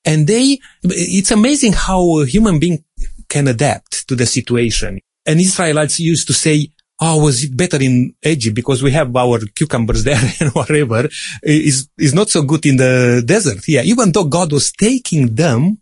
[0.05, 2.85] And they, it's amazing how a human being
[3.29, 5.01] can adapt to the situation.
[5.25, 6.70] And Israelites used to say,
[7.01, 11.09] oh, was it better in Egypt because we have our cucumbers there and whatever
[11.43, 13.67] is, is not so good in the desert.
[13.69, 13.83] Yeah.
[13.83, 15.79] Even though God was taking them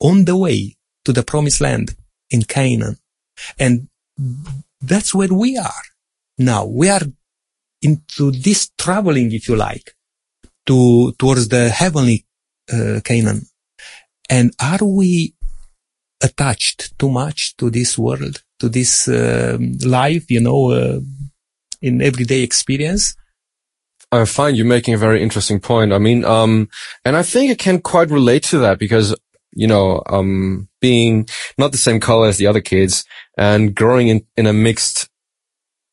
[0.00, 1.96] on the way to the promised land
[2.30, 2.98] in Canaan.
[3.58, 3.88] And
[4.80, 5.82] that's where we are
[6.36, 6.66] now.
[6.66, 7.02] We are
[7.82, 9.94] into this traveling, if you like,
[10.66, 12.26] to, towards the heavenly
[12.72, 13.42] uh, Canaan.
[14.28, 15.34] And are we
[16.22, 21.00] attached too much to this world, to this uh, life, you know, uh,
[21.80, 23.14] in everyday experience?
[24.10, 25.92] I find you making a very interesting point.
[25.92, 26.68] I mean, um,
[27.04, 29.14] and I think I can quite relate to that because,
[29.52, 33.04] you know, um, being not the same color as the other kids
[33.36, 35.10] and growing in, in a mixed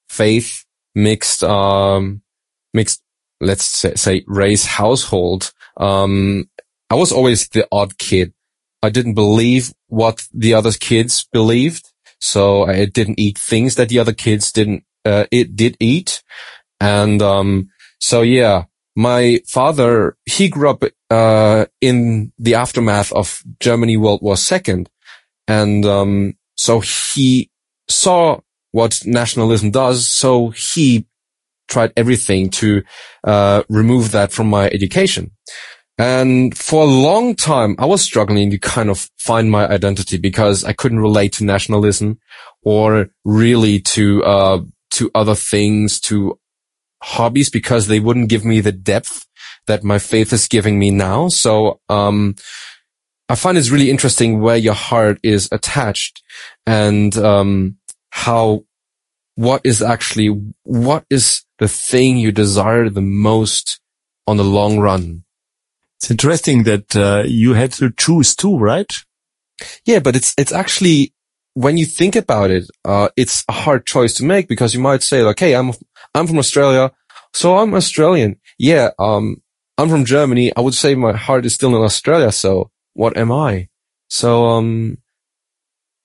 [0.08, 2.21] faith, mixed, um,
[2.73, 3.01] mixed,
[3.41, 5.51] let's say, say race household.
[5.75, 6.49] Um,
[6.89, 8.34] I was always the odd kid.
[8.82, 11.91] I didn't believe what the other kids believed.
[12.19, 16.23] So I didn't eat things that the other kids didn't, uh, it did eat.
[16.80, 23.97] And, um, so yeah, my father, he grew up, uh, in the aftermath of Germany
[23.97, 24.86] World War II.
[25.47, 27.51] And, um, so he
[27.89, 28.39] saw
[28.71, 30.08] what nationalism does.
[30.08, 31.06] So he
[31.67, 32.84] tried everything to,
[33.23, 35.32] uh, remove that from my education.
[35.97, 40.65] And for a long time, I was struggling to kind of find my identity because
[40.65, 42.19] I couldn't relate to nationalism
[42.63, 46.38] or really to, uh, to other things, to
[47.01, 49.25] hobbies because they wouldn't give me the depth
[49.67, 51.29] that my faith is giving me now.
[51.29, 52.36] So, um,
[53.29, 56.21] I find it's really interesting where your heart is attached
[56.65, 57.77] and, um,
[58.10, 58.65] how,
[59.36, 60.27] what is actually,
[60.63, 63.79] what is the thing you desire the most
[64.27, 65.25] on the long run?
[66.06, 68.94] It's interesting that uh, you had to choose two, right?
[69.88, 71.15] Yeah, but it's it's actually
[71.56, 75.02] when you think about it, uh, it's a hard choice to make because you might
[75.02, 75.72] say, like, "Hey, I'm
[76.13, 76.91] I'm from Australia,
[77.34, 79.41] so I'm Australian." Yeah, um,
[79.80, 80.56] I'm from Germany.
[80.56, 82.32] I would say my heart is still in Australia.
[82.32, 83.70] So what am I?
[84.08, 85.00] So um,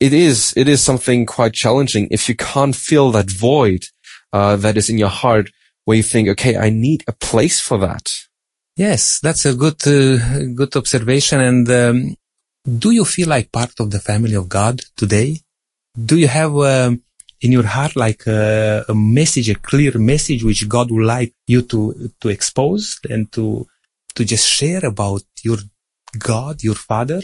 [0.01, 3.85] it is it is something quite challenging if you can't fill that void
[4.33, 5.51] uh, that is in your heart
[5.85, 8.30] where you think, "Okay, I need a place for that."
[8.81, 11.39] Yes, that's a good, uh, good observation.
[11.43, 12.17] And um,
[12.65, 15.41] do you feel like part of the family of God today?
[15.95, 17.03] Do you have um,
[17.43, 21.61] in your heart like a, a, message, a clear message which God would like you
[21.61, 23.67] to to expose and to
[24.15, 25.59] to just share about your
[26.19, 27.21] God, your Father?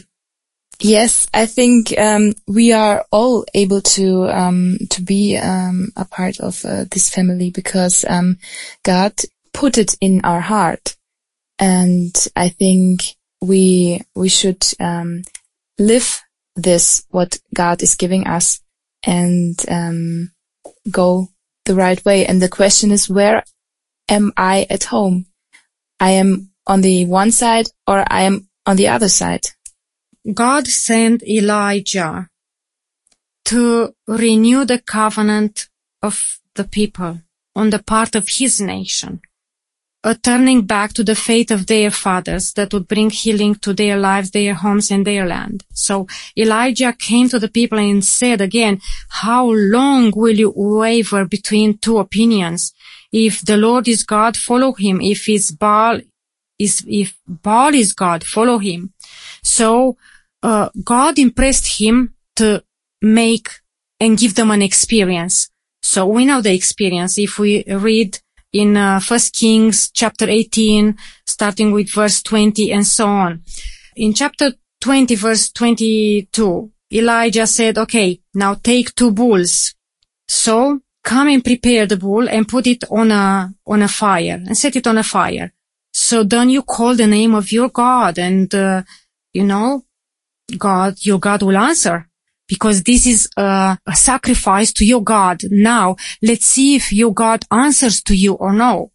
[0.78, 6.38] Yes, I think um, we are all able to um, to be um, a part
[6.38, 8.36] of uh, this family because um,
[8.82, 9.14] God
[9.54, 10.96] put it in our heart
[11.58, 15.22] and I think we we should um,
[15.78, 16.22] live
[16.54, 18.60] this what God is giving us
[19.04, 20.32] and um,
[20.90, 21.28] go
[21.64, 22.26] the right way.
[22.26, 23.44] And the question is, where
[24.08, 25.26] am I at home?
[26.00, 29.46] I am on the one side or I am on the other side.
[30.32, 32.28] God sent Elijah
[33.46, 35.68] to renew the covenant
[36.02, 37.20] of the people
[37.54, 39.20] on the part of his nation
[40.06, 43.96] a turning back to the faith of their fathers that would bring healing to their
[43.98, 45.64] lives, their homes, and their land.
[45.72, 46.06] So
[46.38, 51.98] Elijah came to the people and said again, how long will you waver between two
[51.98, 52.72] opinions?
[53.10, 55.00] If the Lord is God, follow him.
[55.00, 56.00] If his Baal
[56.56, 58.92] is, if Baal is God, follow him.
[59.42, 59.96] So,
[60.40, 62.62] uh, God impressed him to
[63.02, 63.48] make
[63.98, 65.50] and give them an experience.
[65.82, 67.18] So we know the experience.
[67.18, 68.20] If we read
[68.60, 73.42] in uh, First Kings chapter 18, starting with verse 20 and so on.
[73.96, 79.74] In chapter 20, verse 22, Elijah said, okay, now take two bulls.
[80.28, 84.56] So come and prepare the bull and put it on a, on a fire and
[84.56, 85.52] set it on a fire.
[85.92, 88.82] So then you call the name of your God and, uh,
[89.32, 89.84] you know,
[90.56, 92.08] God, your God will answer
[92.48, 95.40] because this is a, a, sacrifice to your God.
[95.50, 98.92] Now let's see if your God answers to you or no.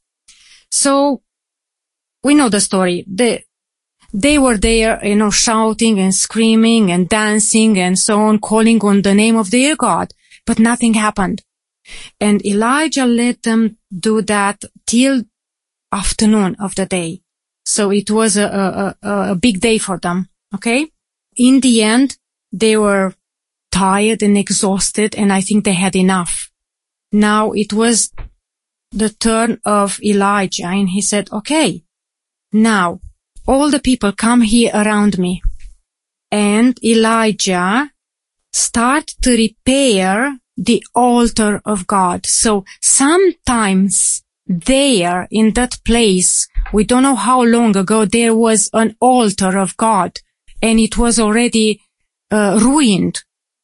[0.70, 1.22] So
[2.24, 3.04] we know the story.
[3.08, 3.43] They,
[4.14, 9.02] they were there, you know, shouting and screaming and dancing and so on, calling on
[9.02, 10.14] the name of their God,
[10.45, 11.43] but nothing happened.
[12.20, 15.24] And Elijah let them do that till
[15.91, 17.22] afternoon of the day.
[17.66, 20.30] So it was a, a, a, a big day for them.
[20.54, 20.89] Okay.
[21.36, 22.18] In the end,
[22.52, 23.14] they were
[23.72, 26.51] tired and exhausted and I think they had enough.
[27.11, 28.11] Now it was
[28.91, 31.84] the turn of Elijah and he said, okay,
[32.51, 32.99] now
[33.47, 35.41] all the people come here around me.
[36.32, 37.91] And Elijah
[38.53, 42.26] start to repair the altar of God.
[42.26, 48.95] So sometimes there in that place, we don't know how long ago there was an
[48.99, 50.19] altar of God
[50.61, 51.82] and it was already
[52.30, 53.24] uh, ruined.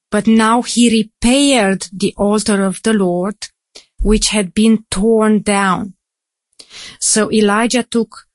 [0.10, 3.36] But now he repaired the altar of the Lord,
[4.02, 5.94] which had been torn down.
[7.00, 8.28] So Elijah took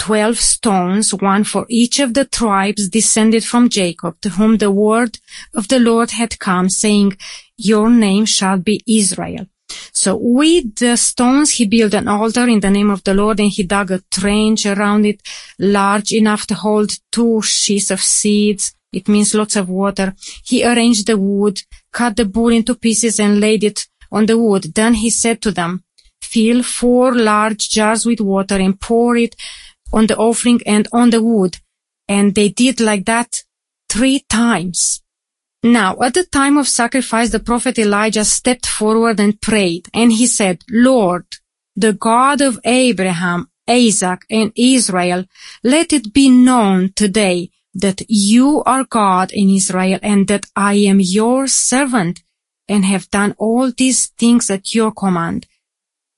[0.00, 5.18] 12 stones, one for each of the tribes descended from Jacob, to whom the word
[5.54, 7.16] of the Lord had come, saying,
[7.56, 9.46] Your name shall be Israel.
[9.92, 13.50] So with the stones, he built an altar in the name of the Lord and
[13.50, 15.20] he dug a trench around it
[15.58, 18.74] large enough to hold two sheaves of seeds.
[18.92, 20.14] It means lots of water.
[20.44, 21.62] He arranged the wood,
[21.92, 24.74] cut the bull into pieces and laid it on the wood.
[24.74, 25.84] Then he said to them,
[26.20, 29.36] fill four large jars with water and pour it
[29.92, 31.58] on the offering and on the wood.
[32.08, 33.42] And they did like that
[33.88, 35.02] three times.
[35.62, 40.26] Now, at the time of sacrifice, the prophet Elijah stepped forward and prayed, and he
[40.26, 41.26] said, Lord,
[41.76, 45.26] the God of Abraham, Isaac, and Israel,
[45.62, 51.00] let it be known today that you are God in Israel and that I am
[51.00, 52.22] your servant
[52.68, 55.46] and have done all these things at your command.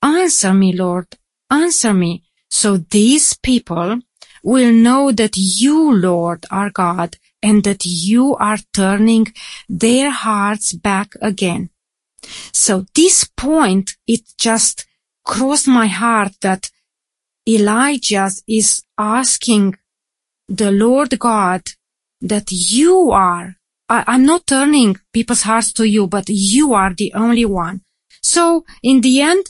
[0.02, 1.06] Answer me, Lord,
[1.50, 2.24] answer me.
[2.50, 4.00] So these people
[4.42, 9.32] will know that you, Lord, are God and that you are turning
[9.68, 11.70] their hearts back again.
[12.52, 14.86] So this point, it just
[15.24, 16.70] crossed my heart that
[17.48, 19.76] Elijah is asking
[20.48, 21.62] the Lord God
[22.20, 23.56] that you are,
[23.88, 27.82] I, I'm not turning people's hearts to you, but you are the only one.
[28.22, 29.46] So in the end,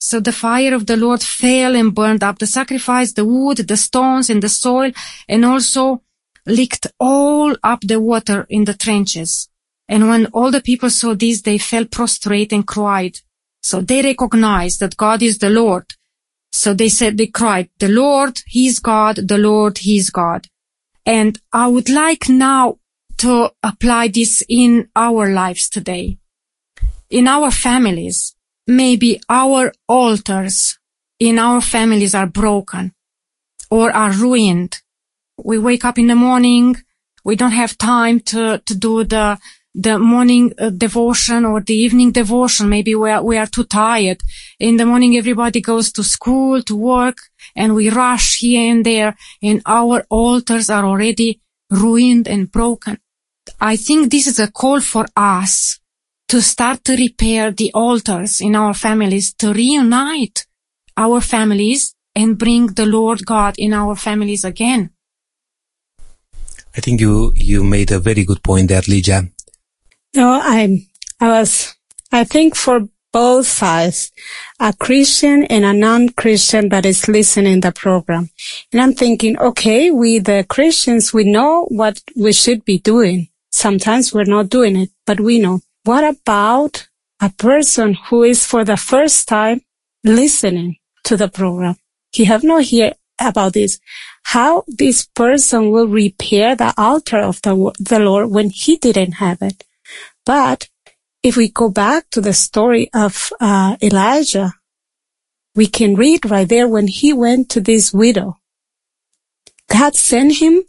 [0.00, 3.76] so the fire of the Lord fell and burned up the sacrifice, the wood, the
[3.76, 4.90] stones and the soil,
[5.28, 6.02] and also
[6.44, 9.48] licked all up the water in the trenches.
[9.88, 13.18] And when all the people saw this, they fell prostrate and cried.
[13.62, 15.86] So they recognized that God is the Lord.
[16.52, 20.46] So they said, they cried, the Lord, He's God, the Lord, He's God.
[21.04, 22.78] And I would like now
[23.18, 26.18] to apply this in our lives today.
[27.10, 28.34] In our families,
[28.66, 30.78] maybe our altars
[31.18, 32.92] in our families are broken
[33.70, 34.82] or are ruined
[35.44, 36.76] we wake up in the morning.
[37.24, 39.38] We don't have time to, to do the,
[39.74, 42.68] the morning uh, devotion or the evening devotion.
[42.68, 44.20] Maybe we are, we are too tired.
[44.58, 47.18] In the morning, everybody goes to school, to work,
[47.56, 52.98] and we rush here and there, and our altars are already ruined and broken.
[53.60, 55.80] I think this is a call for us
[56.28, 60.46] to start to repair the altars in our families, to reunite
[60.96, 64.90] our families and bring the Lord God in our families again.
[66.74, 69.28] I think you, you made a very good point there, Lydia.
[70.14, 70.86] No, I,
[71.20, 71.74] I was,
[72.10, 74.12] I think for both sides,
[74.58, 78.30] a Christian and a non-Christian that is listening the program.
[78.72, 83.28] And I'm thinking, okay, we the Christians, we know what we should be doing.
[83.50, 85.60] Sometimes we're not doing it, but we know.
[85.84, 86.88] What about
[87.20, 89.62] a person who is for the first time
[90.04, 91.76] listening to the program?
[92.12, 93.78] He have not heard about this
[94.24, 99.42] how this person will repair the altar of the, the Lord when he didn't have
[99.42, 99.64] it.
[100.24, 100.68] But
[101.22, 104.54] if we go back to the story of uh, Elijah,
[105.54, 108.38] we can read right there when he went to this widow.
[109.68, 110.62] God sent him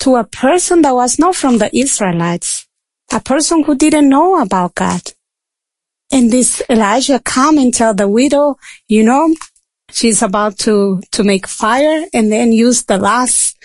[0.00, 2.66] to a person that was not from the Israelites,
[3.12, 5.02] a person who didn't know about God.
[6.12, 9.34] And this Elijah come and tell the widow, you know,
[9.94, 13.56] she's about to to make fire and then use the last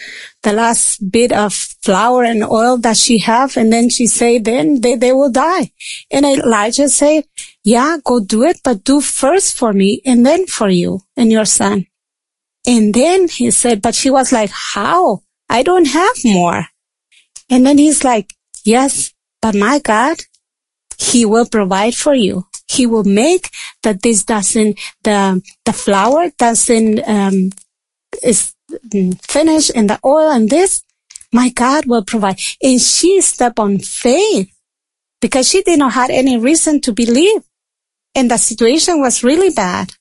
[0.43, 3.57] the last bit of flour and oil that she have.
[3.57, 5.71] And then she say then they, they will die.
[6.11, 7.23] And elijah say
[7.63, 11.45] yeah go do it but do first for me and then for you and your
[11.45, 11.87] son.
[12.65, 15.23] And then he said but she was like how?
[15.49, 16.65] I don't have more.
[17.49, 20.17] And then he's like yes but my god
[20.99, 23.49] he will provide for you he will make
[23.83, 27.49] that this doesn't, the, the flour doesn't, um,
[28.23, 28.53] is
[29.27, 30.83] finished and the oil and this,
[31.33, 32.39] my God will provide.
[32.61, 34.51] And she stepped on faith
[35.21, 37.41] because she did not have any reason to believe.
[38.15, 39.93] And the situation was really bad.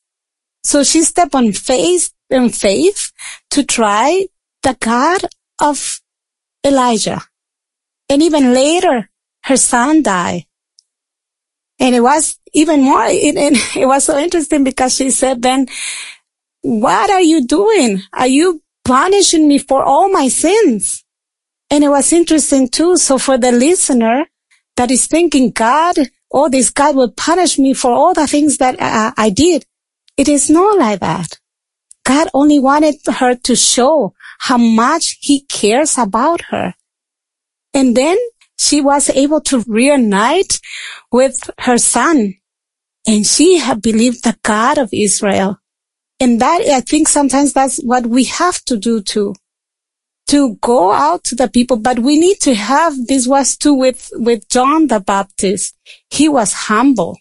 [0.64, 3.12] So she stepped on faith in faith
[3.50, 4.26] to try
[4.62, 5.22] the God
[5.60, 6.00] of
[6.64, 7.22] Elijah.
[8.08, 9.10] And even later,
[9.44, 10.44] her son died.
[11.80, 13.36] And it was even more, it,
[13.76, 15.66] it, was so interesting because she said then,
[16.62, 18.02] what are you doing?
[18.12, 21.04] Are you punishing me for all my sins?
[21.70, 22.96] And it was interesting too.
[22.96, 24.26] So for the listener
[24.76, 25.96] that is thinking God,
[26.32, 29.66] oh, this God will punish me for all the things that uh, I did.
[30.16, 31.38] It is not like that.
[32.04, 36.74] God only wanted her to show how much he cares about her.
[37.74, 38.16] And then
[38.58, 40.60] she was able to reunite
[41.12, 42.34] with her son
[43.06, 45.58] and she had believed the God of Israel.
[46.20, 49.34] And that, I think sometimes that's what we have to do too.
[50.28, 54.10] To go out to the people, but we need to have, this was too with,
[54.14, 55.74] with John the Baptist.
[56.10, 57.16] He was humble.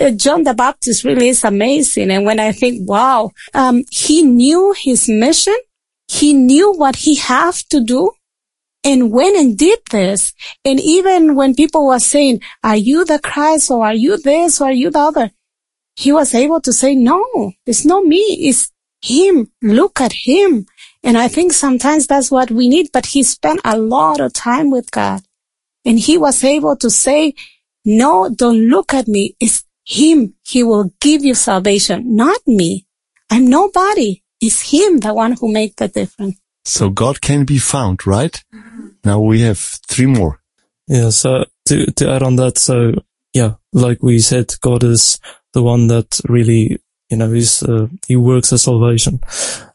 [0.00, 2.10] Uh, John the Baptist really is amazing.
[2.10, 5.56] And when I think, wow, um, he knew his mission.
[6.08, 8.10] He knew what he had to do
[8.84, 10.32] and went and did this.
[10.64, 14.68] And even when people were saying, are you the Christ or are you this or
[14.68, 15.30] are you the other?
[15.96, 18.18] He was able to say, no, it's not me.
[18.48, 18.72] It's
[19.02, 19.50] him.
[19.62, 20.66] Look at him.
[21.02, 24.70] And I think sometimes that's what we need, but he spent a lot of time
[24.70, 25.22] with God
[25.84, 27.34] and he was able to say,
[27.84, 29.36] no, don't look at me.
[29.40, 30.34] It's him.
[30.44, 32.86] He will give you salvation, not me.
[33.30, 34.22] I'm nobody.
[34.40, 36.38] It's him, the one who made the difference.
[36.68, 38.42] So God can be found, right?
[39.04, 40.40] Now we have three more.
[40.86, 41.10] Yeah.
[41.10, 42.92] So to, to add on that, so
[43.32, 45.18] yeah, like we said, God is
[45.52, 49.20] the one that really, you know, is, uh, he works a salvation.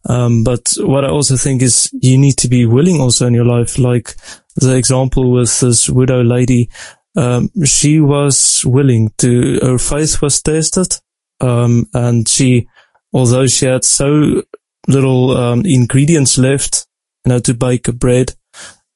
[0.08, 3.46] Um, but what I also think is you need to be willing also in your
[3.46, 4.16] life, like
[4.56, 6.70] the example with this widow lady,
[7.16, 10.96] um, she was willing to, her faith was tested.
[11.40, 12.68] Um, and she,
[13.12, 14.44] although she had so
[14.88, 16.88] little, um, ingredients left,
[17.26, 18.36] you know, to bake a bread,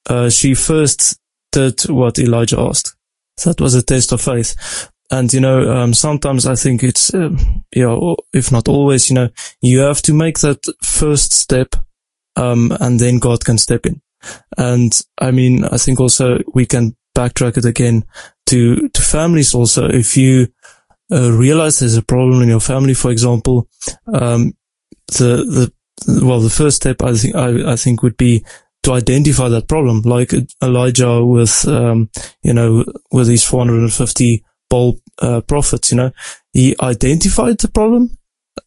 [0.10, 1.20] uh, she first
[1.52, 2.96] did what Elijah asked.
[3.44, 4.90] That was a test of faith.
[5.10, 9.16] And, you know, um, sometimes I think it's, um, you know, if not always, you
[9.16, 9.30] know,
[9.62, 11.76] you have to make that first step,
[12.36, 14.02] um, and then God can step in.
[14.58, 18.04] And I mean, I think also we can backtrack it again
[18.48, 19.88] to, to families also.
[19.88, 20.48] If you
[21.12, 23.70] uh, realize there's a problem in your family, for example,
[24.14, 24.54] um,
[25.08, 25.74] the, the,
[26.08, 28.46] well, the first step I think, I, I think would be
[28.84, 30.32] to identify that problem, like
[30.62, 32.10] Elijah with, um,
[32.44, 36.12] you know, with his 450 Baal uh, prophets, you know,
[36.54, 38.18] he identified the problem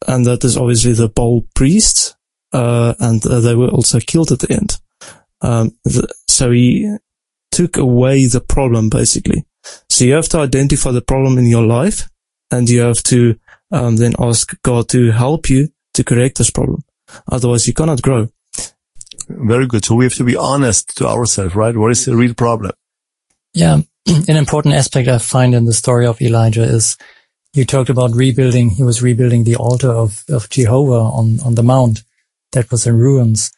[0.07, 2.15] and that is obviously the Baal priests,
[2.53, 4.79] uh, and uh, they were also killed at the end.
[5.41, 6.97] Um, the, so he
[7.51, 9.45] took away the problem basically.
[9.89, 12.09] So you have to identify the problem in your life
[12.51, 13.39] and you have to
[13.71, 16.83] um, then ask God to help you to correct this problem.
[17.31, 18.29] Otherwise you cannot grow.
[19.29, 19.85] Very good.
[19.85, 21.77] So we have to be honest to ourselves, right?
[21.77, 22.73] What is the real problem?
[23.55, 23.81] Yeah.
[24.07, 26.97] An important aspect I find in the story of Elijah is
[27.53, 28.71] you talked about rebuilding.
[28.71, 32.03] He was rebuilding the altar of, of Jehovah on, on the mount
[32.53, 33.53] that was in ruins.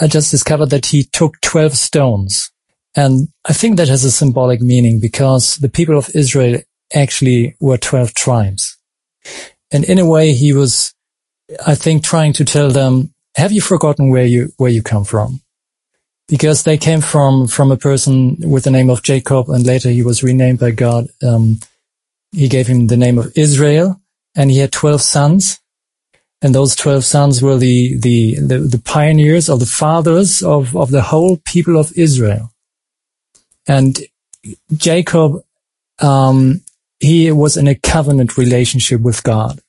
[0.00, 2.50] I just discovered that he took 12 stones.
[2.94, 6.60] And I think that has a symbolic meaning because the people of Israel
[6.94, 8.76] actually were 12 tribes.
[9.72, 10.92] And in a way, he was,
[11.66, 15.40] I think, trying to tell them, have you forgotten where you, where you come from?
[16.28, 20.02] Because they came from, from a person with the name of Jacob and later he
[20.02, 21.08] was renamed by God.
[21.22, 21.58] Um,
[22.32, 24.00] he gave him the name of Israel
[24.36, 25.60] and he had 12 sons
[26.42, 30.90] and those 12 sons were the, the, the, the pioneers or the fathers of, of
[30.90, 32.50] the whole people of Israel.
[33.66, 33.98] And
[34.74, 35.44] Jacob,
[35.98, 36.62] um,
[36.98, 39.60] he was in a covenant relationship with God.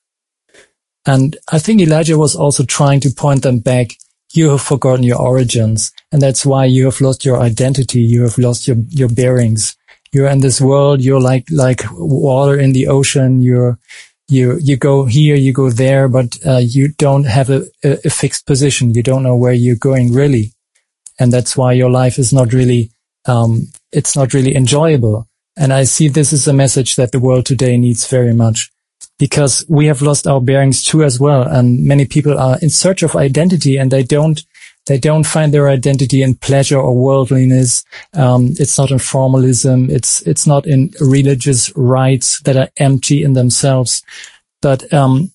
[1.05, 3.97] And I think Elijah was also trying to point them back.
[4.33, 5.91] You have forgotten your origins.
[6.11, 8.01] And that's why you have lost your identity.
[8.01, 9.75] You have lost your, your bearings.
[10.13, 11.01] You're in this world.
[11.01, 13.41] You're like, like water in the ocean.
[13.41, 13.79] You're,
[14.31, 18.47] you you go here, you go there, but uh, you don't have a, a, fixed
[18.47, 18.95] position.
[18.95, 20.53] You don't know where you're going really,
[21.19, 22.91] and that's why your life is not really
[23.25, 25.27] um, it's not really enjoyable.
[25.57, 28.71] And I see this is a message that the world today needs very much
[29.21, 33.03] because we have lost our bearings too as well, and many people are in search
[33.03, 34.41] of identity and they don't
[34.87, 37.85] they don't find their identity in pleasure or worldliness.
[38.13, 39.91] Um, it's not in formalism.
[39.91, 44.01] It's it's not in religious rites that are empty in themselves.
[44.59, 45.31] But um,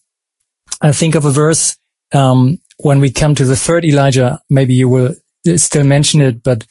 [0.83, 1.77] I think of a verse
[2.13, 4.43] um, when we come to the third Elijah.
[4.51, 5.15] Maybe you will
[5.55, 6.67] still mention it, but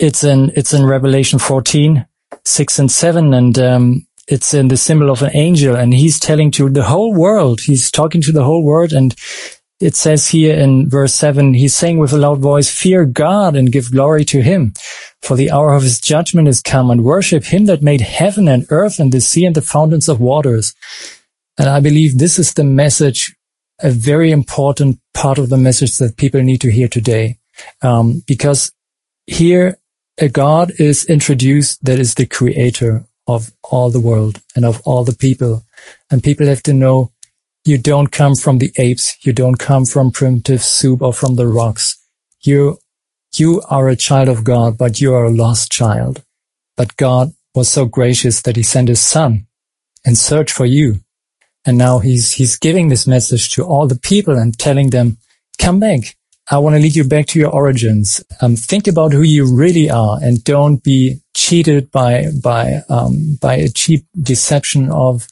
[0.00, 2.06] it's in it's in Revelation 14,
[2.44, 6.52] 6 and 7, and um, it's in the symbol of an angel and he's telling
[6.52, 7.60] to the whole world.
[7.62, 8.92] He's talking to the whole world.
[8.92, 9.12] And
[9.80, 13.72] it says here in verse seven, he's saying with a loud voice, fear God and
[13.72, 14.72] give glory to him.
[15.20, 18.66] For the hour of his judgment is come and worship him that made heaven and
[18.70, 20.74] earth and the sea and the fountains of waters.
[21.58, 23.34] And I believe this is the message,
[23.82, 27.38] a very important part of the message that people need to hear today.
[27.82, 28.70] Um, because
[29.26, 29.76] here
[30.18, 33.04] a God is introduced that is the creator
[33.34, 35.64] of all the world and of all the people.
[36.10, 37.12] And people have to know
[37.64, 39.16] you don't come from the apes.
[39.24, 41.96] You don't come from primitive soup or from the rocks.
[42.42, 42.78] You,
[43.36, 46.22] you are a child of God, but you are a lost child.
[46.76, 49.46] But God was so gracious that he sent his son
[50.04, 51.00] and search for you.
[51.66, 55.18] And now he's, he's giving this message to all the people and telling them,
[55.58, 56.16] come back.
[56.50, 58.24] I want to lead you back to your origins.
[58.40, 63.54] Um, think about who you really are and don't be cheated by, by, um, by
[63.54, 65.28] a cheap deception of,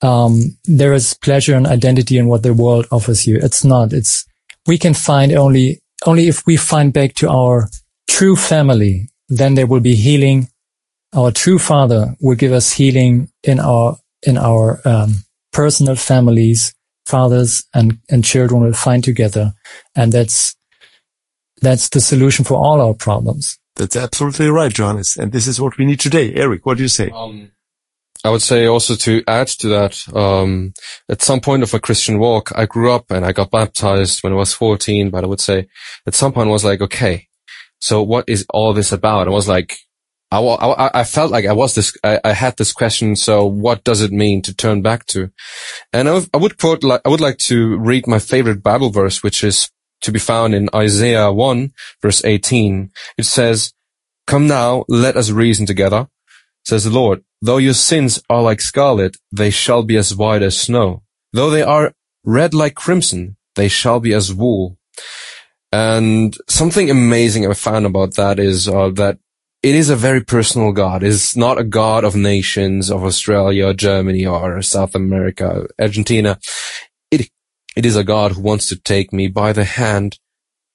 [0.00, 3.38] um, there is pleasure and identity in what the world offers you.
[3.42, 3.92] It's not.
[3.92, 4.24] It's,
[4.66, 7.68] we can find only, only if we find back to our
[8.08, 10.48] true family, then there will be healing.
[11.14, 16.74] Our true father will give us healing in our, in our, um, personal families
[17.06, 19.52] fathers and, and children will find together.
[19.94, 20.56] And that's,
[21.60, 23.58] that's the solution for all our problems.
[23.76, 25.16] That's absolutely right, Johannes.
[25.16, 26.34] And this is what we need today.
[26.34, 27.10] Eric, what do you say?
[27.10, 27.52] Um,
[28.24, 30.74] I would say also to add to that, um,
[31.08, 34.32] at some point of a Christian walk, I grew up and I got baptized when
[34.32, 35.66] I was 14, but I would say
[36.06, 37.26] at some point I was like, okay,
[37.80, 39.26] so what is all this about?
[39.26, 39.76] I was like,
[40.40, 43.16] I, I, felt like I was this, I, I, had this question.
[43.16, 45.30] So what does it mean to turn back to?
[45.92, 49.22] And I, I would quote, like, I would like to read my favorite Bible verse,
[49.22, 49.70] which is
[50.00, 52.90] to be found in Isaiah 1 verse 18.
[53.18, 53.74] It says,
[54.26, 56.08] come now, let us reason together,
[56.64, 57.22] says the Lord.
[57.42, 61.02] Though your sins are like scarlet, they shall be as white as snow.
[61.34, 61.92] Though they are
[62.24, 64.78] red like crimson, they shall be as wool.
[65.72, 69.18] And something amazing I found about that is uh, that
[69.62, 71.02] it is a very personal God.
[71.02, 76.38] It's not a God of nations of Australia, Germany, or South America, Argentina.
[77.10, 77.30] It,
[77.76, 80.18] it is a God who wants to take me by the hand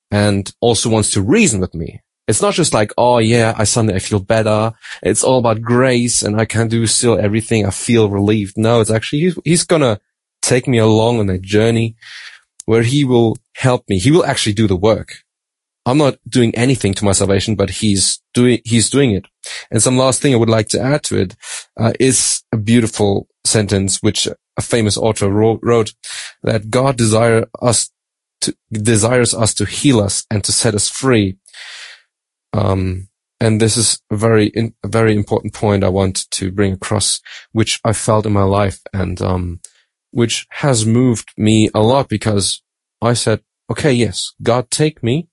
[0.09, 2.01] and also wants to reason with me.
[2.29, 4.73] It's not just like, oh yeah, I suddenly I feel better.
[5.01, 7.65] It's all about grace and I can do still everything.
[7.65, 8.57] I feel relieved.
[8.57, 9.99] No, it's actually, he's, he's gonna
[10.41, 11.95] take me along on a journey
[12.65, 13.97] where he will help me.
[13.99, 15.23] He will actually do the work.
[15.87, 19.25] I'm not doing anything to my salvation, but he's doing, he's doing it.
[19.71, 21.37] And some last thing I would like to add to it
[21.79, 25.93] uh, is a beautiful sentence, which a famous author wrote, wrote
[26.43, 27.89] that God desire us
[28.41, 31.37] to, desires us to heal us and to set us free.
[32.51, 33.07] Um,
[33.39, 37.21] and this is a very, in, a very important point I want to bring across,
[37.53, 39.61] which I felt in my life and, um,
[40.11, 42.61] which has moved me a lot because
[43.01, 43.39] I said,
[43.71, 45.29] okay, yes, God take me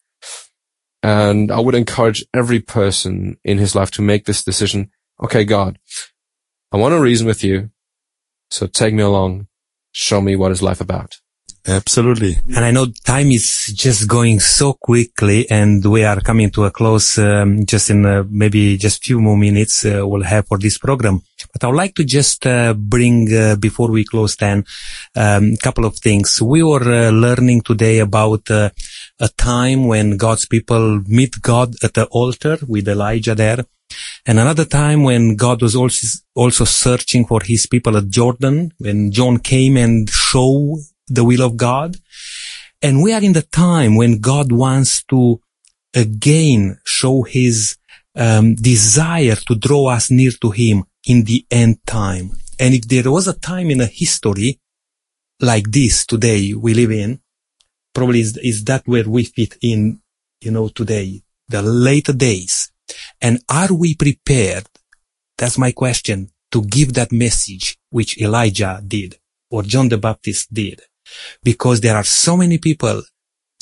[1.05, 4.91] and I would encourage every person in his life to make this decision.
[5.23, 5.79] Okay, God,
[6.73, 7.71] I want to reason with you.
[8.51, 9.49] So take me along.
[9.93, 11.21] Show me what is life about.
[11.67, 12.37] Absolutely.
[12.55, 16.71] And I know time is just going so quickly and we are coming to a
[16.71, 20.77] close, um, just in uh, maybe just few more minutes uh, we'll have for this
[20.77, 21.23] program.
[21.53, 24.65] But I would like to just uh, bring, uh, before we close then,
[25.17, 26.43] a um, couple of things.
[26.43, 28.69] We were uh, learning today about uh,
[29.21, 33.65] a time when God's people meet God at the altar with Elijah there.
[34.27, 39.13] And another time when God was also, also searching for his people at Jordan, when
[39.13, 41.97] John came and showed the will of God.
[42.83, 45.41] And we are in the time when God wants to
[45.95, 47.77] again show his
[48.17, 52.33] um, desire to draw us near to him in the end time.
[52.59, 54.61] And if there was a time in a history
[55.41, 57.21] like this today we live in,
[57.95, 60.01] probably is, is that where we fit in,
[60.41, 62.71] you know, today, the later days.
[63.21, 64.67] And are we prepared?
[65.39, 69.19] That's my question to give that message which Elijah did
[69.51, 70.81] or John the Baptist did
[71.43, 73.03] because there are so many people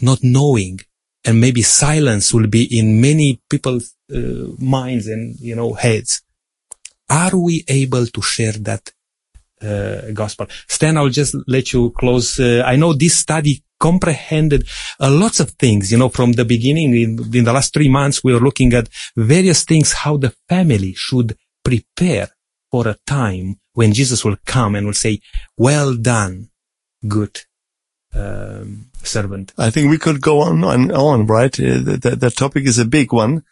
[0.01, 0.81] not knowing
[1.25, 6.23] and maybe silence will be in many people's uh, minds and, you know, heads.
[7.09, 8.93] Are we able to share that
[9.63, 10.47] uh, gospel?
[10.67, 12.41] Stan, I'll just let you close.
[12.41, 14.63] Uh, I know this study comprehended
[15.01, 18.23] uh, lots of things, you know, from the beginning in, in the last three months,
[18.25, 22.29] we were looking at various things, how the family should prepare
[22.71, 23.47] for a time
[23.79, 25.15] when Jesus will come and will say,
[25.57, 26.35] well done,
[27.17, 27.35] good
[28.15, 29.53] um, servant.
[29.59, 31.55] I think we could go on and on, right?
[31.59, 33.43] Uh, that, that topic is a big one,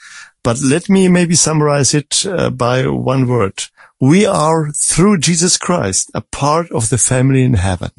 [0.45, 3.59] but let me maybe summarize it uh, by one word.
[4.01, 7.91] we are through Jesus Christ a part of the family in heaven.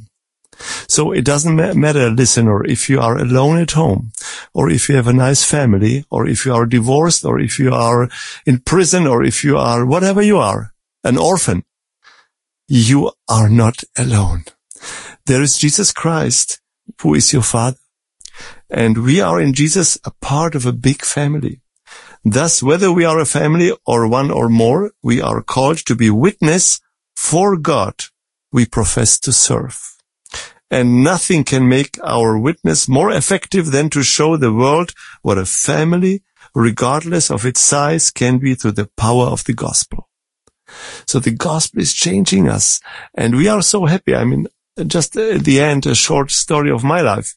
[0.88, 4.12] So it doesn't matter, listener, if you are alone at home,
[4.54, 7.74] or if you have a nice family, or if you are divorced, or if you
[7.74, 8.10] are
[8.46, 10.74] in prison, or if you are whatever you are,
[11.04, 11.64] an orphan.
[12.68, 14.46] You are not alone.
[15.26, 16.62] There is Jesus Christ,
[17.02, 17.78] who is your father.
[18.70, 21.62] And we are in Jesus a part of a big family.
[22.24, 26.10] Thus, whether we are a family or one or more, we are called to be
[26.10, 26.80] witness
[27.16, 27.96] for God
[28.52, 30.01] we profess to serve.
[30.72, 35.46] And nothing can make our witness more effective than to show the world what a
[35.46, 36.24] family,
[36.56, 40.08] regardless of its size, can be through the power of the gospel.
[41.06, 42.80] So the gospel is changing us
[43.14, 44.16] and we are so happy.
[44.16, 44.48] I mean,
[44.88, 47.36] just at the end, a short story of my life.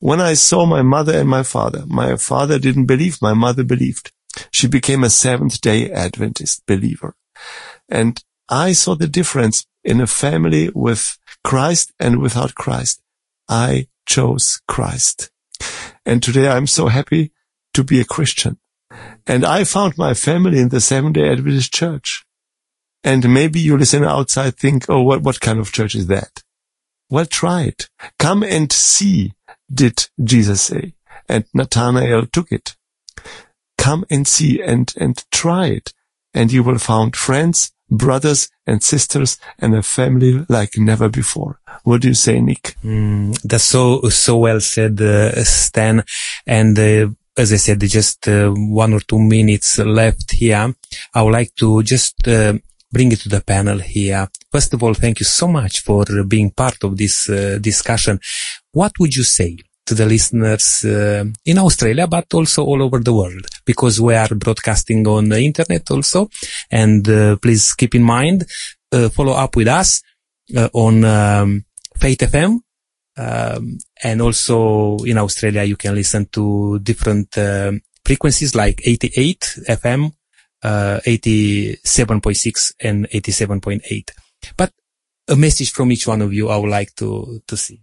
[0.00, 4.12] When I saw my mother and my father, my father didn't believe, my mother believed.
[4.50, 7.16] She became a Seventh day Adventist believer.
[7.88, 13.00] And I saw the difference in a family with Christ and without Christ.
[13.48, 15.30] I chose Christ.
[16.04, 17.32] And today I'm so happy
[17.74, 18.58] to be a Christian.
[19.26, 22.24] And I found my family in the Seventh day Adventist church.
[23.02, 26.42] And maybe you listen outside think, oh, what, what kind of church is that?
[27.10, 27.90] Well, try it.
[28.18, 29.34] Come and see,
[29.72, 30.94] did Jesus say.
[31.28, 32.76] And Nathanael took it.
[33.76, 35.92] Come and see and, and try it.
[36.32, 41.60] And you will find friends, brothers and sisters and a family like never before.
[41.84, 42.76] What do you say, Nick?
[42.82, 46.02] Mm, that's so so well said, uh, Stan.
[46.46, 50.74] And uh, as I said, just uh, one or two minutes left here.
[51.14, 52.54] I would like to just uh,
[52.92, 54.28] bring it to the panel here.
[54.50, 58.20] First of all, thank you so much for being part of this uh, discussion.
[58.72, 63.12] What would you say to the listeners uh, in Australia, but also all over the
[63.12, 66.28] world, because we are broadcasting on the internet also.
[66.70, 68.44] And uh, please keep in mind,
[68.92, 70.02] uh, follow up with us
[70.56, 71.64] uh, on um,
[71.96, 72.60] Faith FM.
[73.16, 80.12] Um, and also in Australia, you can listen to different um frequencies like 88 FM,
[80.62, 84.10] uh, 87.6 and 87.8.
[84.56, 84.72] But
[85.28, 87.80] a message from each one of you, I would like to, to see.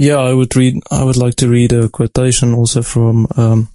[0.00, 3.68] Yeah, I would read, I would like to read a quotation also from, um,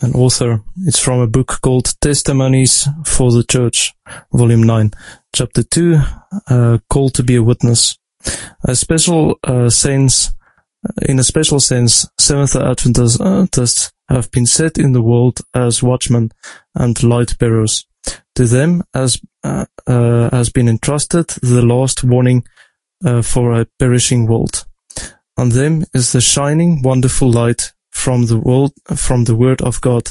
[0.00, 0.62] an author.
[0.84, 3.94] It's from a book called Testimonies for the Church,
[4.32, 4.90] volume 9,
[5.32, 6.00] chapter 2,
[6.48, 7.96] uh, to be a witness.
[8.64, 10.32] A special, uh, sense,
[11.02, 16.32] in a special sense, Seventh Adventists have been set in the world as watchmen
[16.74, 17.86] and light bearers.
[18.34, 22.63] To them has, uh, uh, has been entrusted the last warning uh,
[23.22, 24.66] for a perishing world.
[25.36, 30.10] On them is the shining, wonderful light from the world, from the word of God.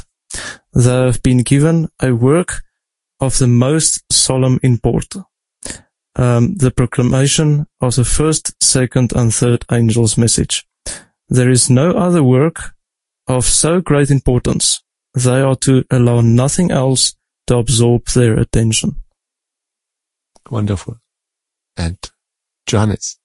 [0.73, 2.63] They have been given a work
[3.19, 5.15] of the most solemn import.
[6.15, 10.67] Um, the proclamation of the first, second, and third angel's message.
[11.29, 12.75] There is no other work
[13.27, 14.83] of so great importance.
[15.15, 17.15] They are to allow nothing else
[17.47, 18.95] to absorb their attention.
[20.49, 20.99] Wonderful.
[21.77, 21.97] And
[22.65, 23.17] Johannes.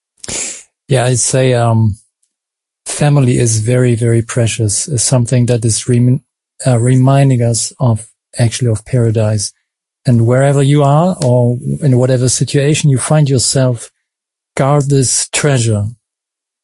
[0.89, 1.97] Yeah, I'd say, um,
[2.87, 4.89] family is very, very precious.
[4.89, 6.25] It's something that is rem-
[6.67, 9.53] uh, reminding us of actually of paradise.
[10.07, 13.91] And wherever you are or in whatever situation you find yourself,
[14.57, 15.85] guard this treasure.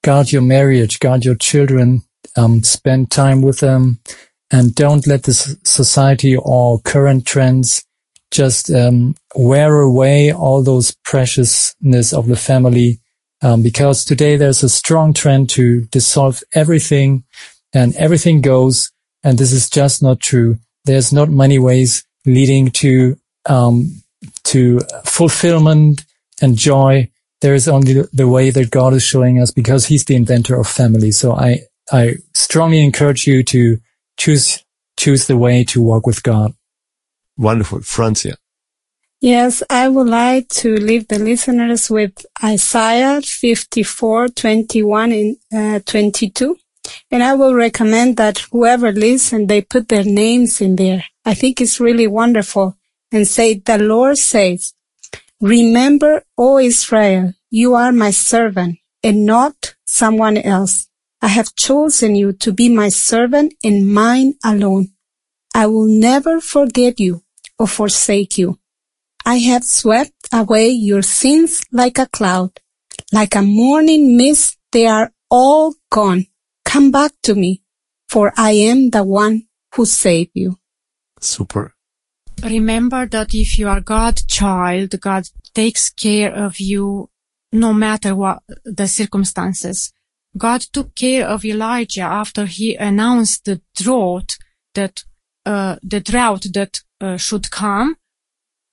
[0.03, 2.03] Guard your marriage, guard your children,
[2.37, 4.01] um, spend time with them
[4.51, 7.85] and don't let this society or current trends
[8.35, 12.99] just um, wear away all those preciousness of the family
[13.43, 17.25] um, because today there's a strong trend to dissolve everything
[17.73, 18.91] and everything goes
[19.23, 20.59] and this is just not true.
[20.85, 23.17] There's not many ways leading to
[23.47, 24.03] um,
[24.45, 26.05] to fulfillment
[26.43, 27.11] and joy.
[27.41, 30.67] There is only the way that god is showing us because he's the inventor of
[30.67, 31.13] family.
[31.13, 31.61] So i
[31.93, 33.79] i strongly encourage you to
[34.17, 34.65] choose
[34.97, 36.55] choose the way to walk with god
[37.37, 37.81] Wonderful.
[37.81, 38.37] Francia.
[39.21, 46.59] Yes, I would like to leave the listeners with Isaiah 54, 21 and uh, 22.
[47.11, 51.05] And I will recommend that whoever listens, they put their names in there.
[51.25, 52.77] I think it's really wonderful
[53.11, 54.75] and say, the Lord says,
[55.41, 60.89] remember, O Israel, you are my servant and not someone else.
[61.23, 64.89] I have chosen you to be my servant and mine alone.
[65.55, 67.24] I will never forget you
[67.59, 68.59] or forsake you.
[69.25, 72.61] I have swept away your sins like a cloud.
[73.13, 76.27] Like a morning mist, they are all gone.
[76.65, 77.63] Come back to me,
[78.09, 80.59] for I am the one who saved you.
[81.21, 81.75] Super.
[82.43, 85.25] remember that if you are God child, God
[85.55, 87.09] takes care of you
[87.53, 89.93] no matter what the circumstances.
[90.37, 94.37] God took care of Elijah after he announced the drought
[94.75, 95.05] that,
[95.47, 97.97] uh, the drought that uh, should come.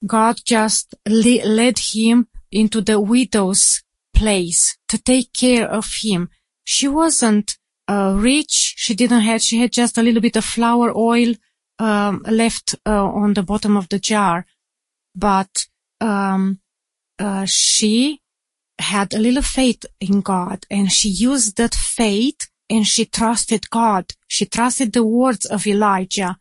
[0.05, 6.29] God just le- led him into the widow's place to take care of him.
[6.63, 7.57] She wasn't
[7.87, 8.75] uh, rich.
[8.77, 11.33] She didn't have, she had just a little bit of flour oil
[11.79, 14.45] um, left uh, on the bottom of the jar.
[15.15, 15.67] But
[15.99, 16.59] um,
[17.19, 18.21] uh, she
[18.79, 24.13] had a little faith in God and she used that faith and she trusted God.
[24.27, 26.37] She trusted the words of Elijah.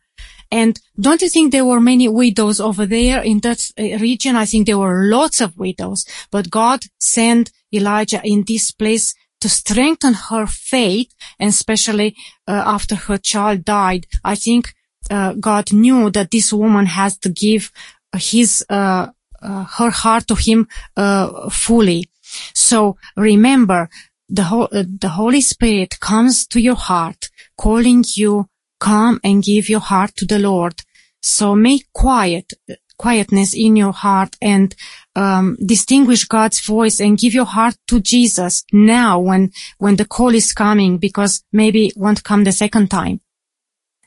[0.51, 4.35] And don't you think there were many widows over there in that uh, region?
[4.35, 9.49] I think there were lots of widows, but God sent Elijah in this place to
[9.49, 12.15] strengthen her faith, and especially
[12.47, 14.05] uh, after her child died.
[14.23, 14.73] I think
[15.09, 17.71] uh, God knew that this woman has to give
[18.15, 19.07] his uh,
[19.41, 22.09] uh, her heart to him uh, fully.
[22.53, 23.89] So remember,
[24.29, 28.47] the, Ho- the Holy Spirit comes to your heart, calling you,
[28.81, 30.75] come and give your heart to the Lord.
[31.21, 32.51] So make quiet,
[32.97, 34.75] quietness in your heart and
[35.15, 40.33] um, distinguish God's voice and give your heart to Jesus now when when the call
[40.35, 43.21] is coming because maybe it won't come the second time.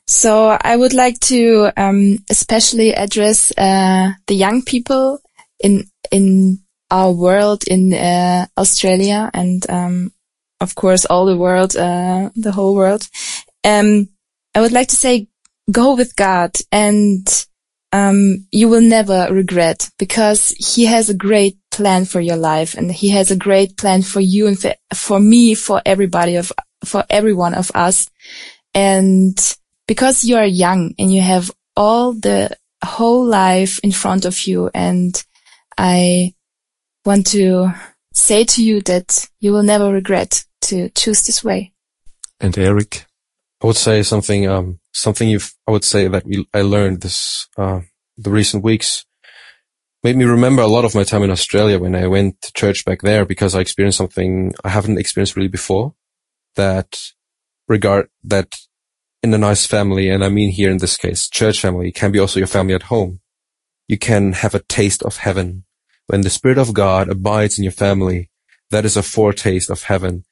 [0.06, 5.20] So I would like to um, especially address uh, the young people
[5.60, 6.58] in in
[6.90, 10.12] our world in uh, Australia and um,
[10.60, 13.08] of course all the world, uh, the whole world.
[13.64, 14.08] Um,
[14.54, 15.28] I would like to say,
[15.70, 17.46] go with God and
[17.92, 22.90] um, you will never regret because He has a great plan for your life and
[22.90, 26.52] He has a great plan for you and for, for me, for everybody of
[26.84, 28.10] for every one of us.
[28.74, 29.38] And
[29.86, 34.70] because you are young and you have all the whole life in front of you.
[34.74, 35.22] And
[35.76, 36.34] I
[37.04, 37.72] want to
[38.12, 41.72] say to you that you will never regret to choose this way.
[42.40, 43.06] And Eric,
[43.64, 47.48] I would say something, um, something you've, I would say that we, I learned this,
[47.56, 47.80] uh,
[48.18, 49.06] the recent weeks
[50.02, 52.84] made me remember a lot of my time in Australia when I went to church
[52.84, 55.94] back there because I experienced something I haven't experienced really before
[56.56, 57.00] that
[57.66, 58.54] regard that
[59.22, 60.10] in a nice family.
[60.10, 62.92] And I mean here in this case, church family can be also your family at
[62.92, 63.20] home.
[63.88, 65.64] You can have a taste of heaven.
[66.06, 68.28] When the Spirit of God abides in your family,
[68.70, 70.26] that is a foretaste of heaven.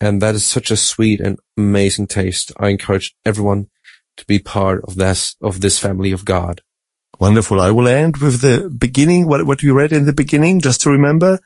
[0.00, 2.52] And that is such a sweet and amazing taste.
[2.58, 3.68] I encourage everyone
[4.16, 6.62] to be part of this, of this family of God.
[7.18, 7.60] Wonderful.
[7.60, 10.90] I will end with the beginning, what, what we read in the beginning, just to
[10.90, 11.40] remember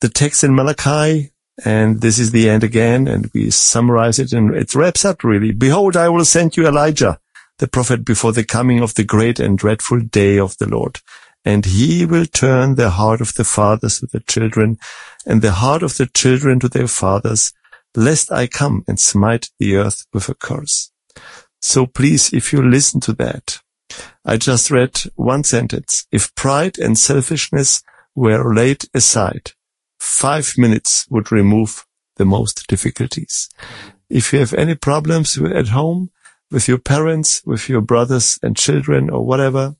[0.00, 1.32] the text in Malachi.
[1.66, 3.06] And this is the end again.
[3.06, 5.52] And we summarize it and it wraps up really.
[5.52, 7.20] Behold, I will send you Elijah,
[7.58, 11.00] the prophet before the coming of the great and dreadful day of the Lord.
[11.44, 14.78] And he will turn the heart of the fathers to the children
[15.26, 17.52] and the heart of the children to their fathers,
[17.96, 20.90] lest I come and smite the earth with a curse.
[21.60, 23.60] So please, if you listen to that,
[24.24, 26.06] I just read one sentence.
[26.10, 27.82] If pride and selfishness
[28.14, 29.52] were laid aside,
[29.98, 31.86] five minutes would remove
[32.16, 33.48] the most difficulties.
[34.08, 36.10] If you have any problems at home,
[36.52, 39.74] with your parents, with your brothers and children or whatever,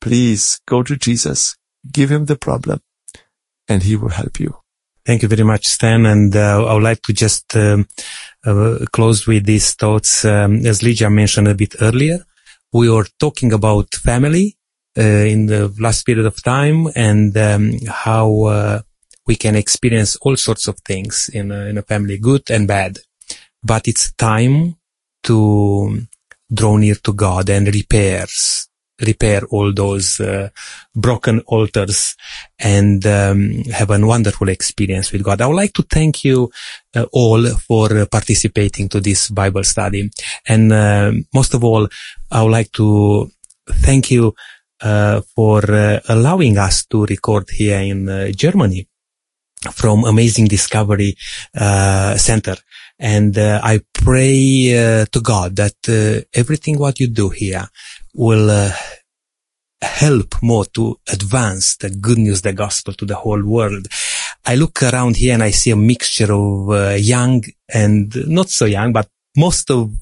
[0.00, 1.56] please go to Jesus,
[1.92, 2.80] give him the problem
[3.68, 4.56] and he will help you.
[5.10, 6.06] Thank you very much, Stan.
[6.06, 7.88] And uh, I would like to just um,
[8.46, 10.24] uh, close with these thoughts.
[10.24, 12.24] Um, as Lydia mentioned a bit earlier,
[12.72, 14.56] we were talking about family
[14.96, 18.82] uh, in the last period of time and um, how uh,
[19.26, 22.98] we can experience all sorts of things in a, in a family, good and bad.
[23.64, 24.76] But it's time
[25.24, 26.06] to
[26.54, 28.69] draw near to God and repairs
[29.00, 30.48] repair all those uh,
[30.94, 32.16] broken altars
[32.58, 35.40] and um, have a wonderful experience with God.
[35.40, 36.50] I would like to thank you
[36.94, 40.10] uh, all for uh, participating to this Bible study.
[40.46, 41.88] And uh, most of all,
[42.30, 43.30] I would like to
[43.68, 44.34] thank you
[44.80, 48.88] uh, for uh, allowing us to record here in Germany
[49.72, 51.16] from Amazing Discovery
[51.54, 52.56] Center.
[52.98, 57.68] And I pray to God that everything what you do here
[58.14, 58.72] will uh,
[59.82, 63.86] help more to advance the good news, the gospel to the whole world.
[64.44, 68.64] I look around here and I see a mixture of uh, young and not so
[68.64, 69.92] young, but most of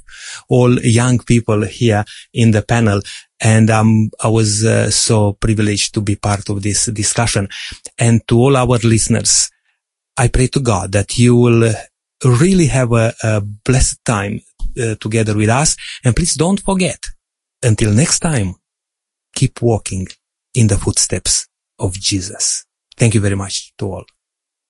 [0.48, 3.00] all young people here in the panel.
[3.40, 7.48] And um, I was uh, so privileged to be part of this discussion.
[7.98, 9.50] And to all our listeners,
[10.16, 11.72] I pray to God that you will
[12.24, 14.40] really have a, a blessed time
[14.80, 15.76] uh, together with us.
[16.04, 17.06] And please don't forget
[17.62, 18.54] until next time,
[19.34, 20.06] keep walking
[20.54, 21.48] in the footsteps
[21.78, 22.64] of Jesus.
[22.96, 24.04] Thank you very much to all.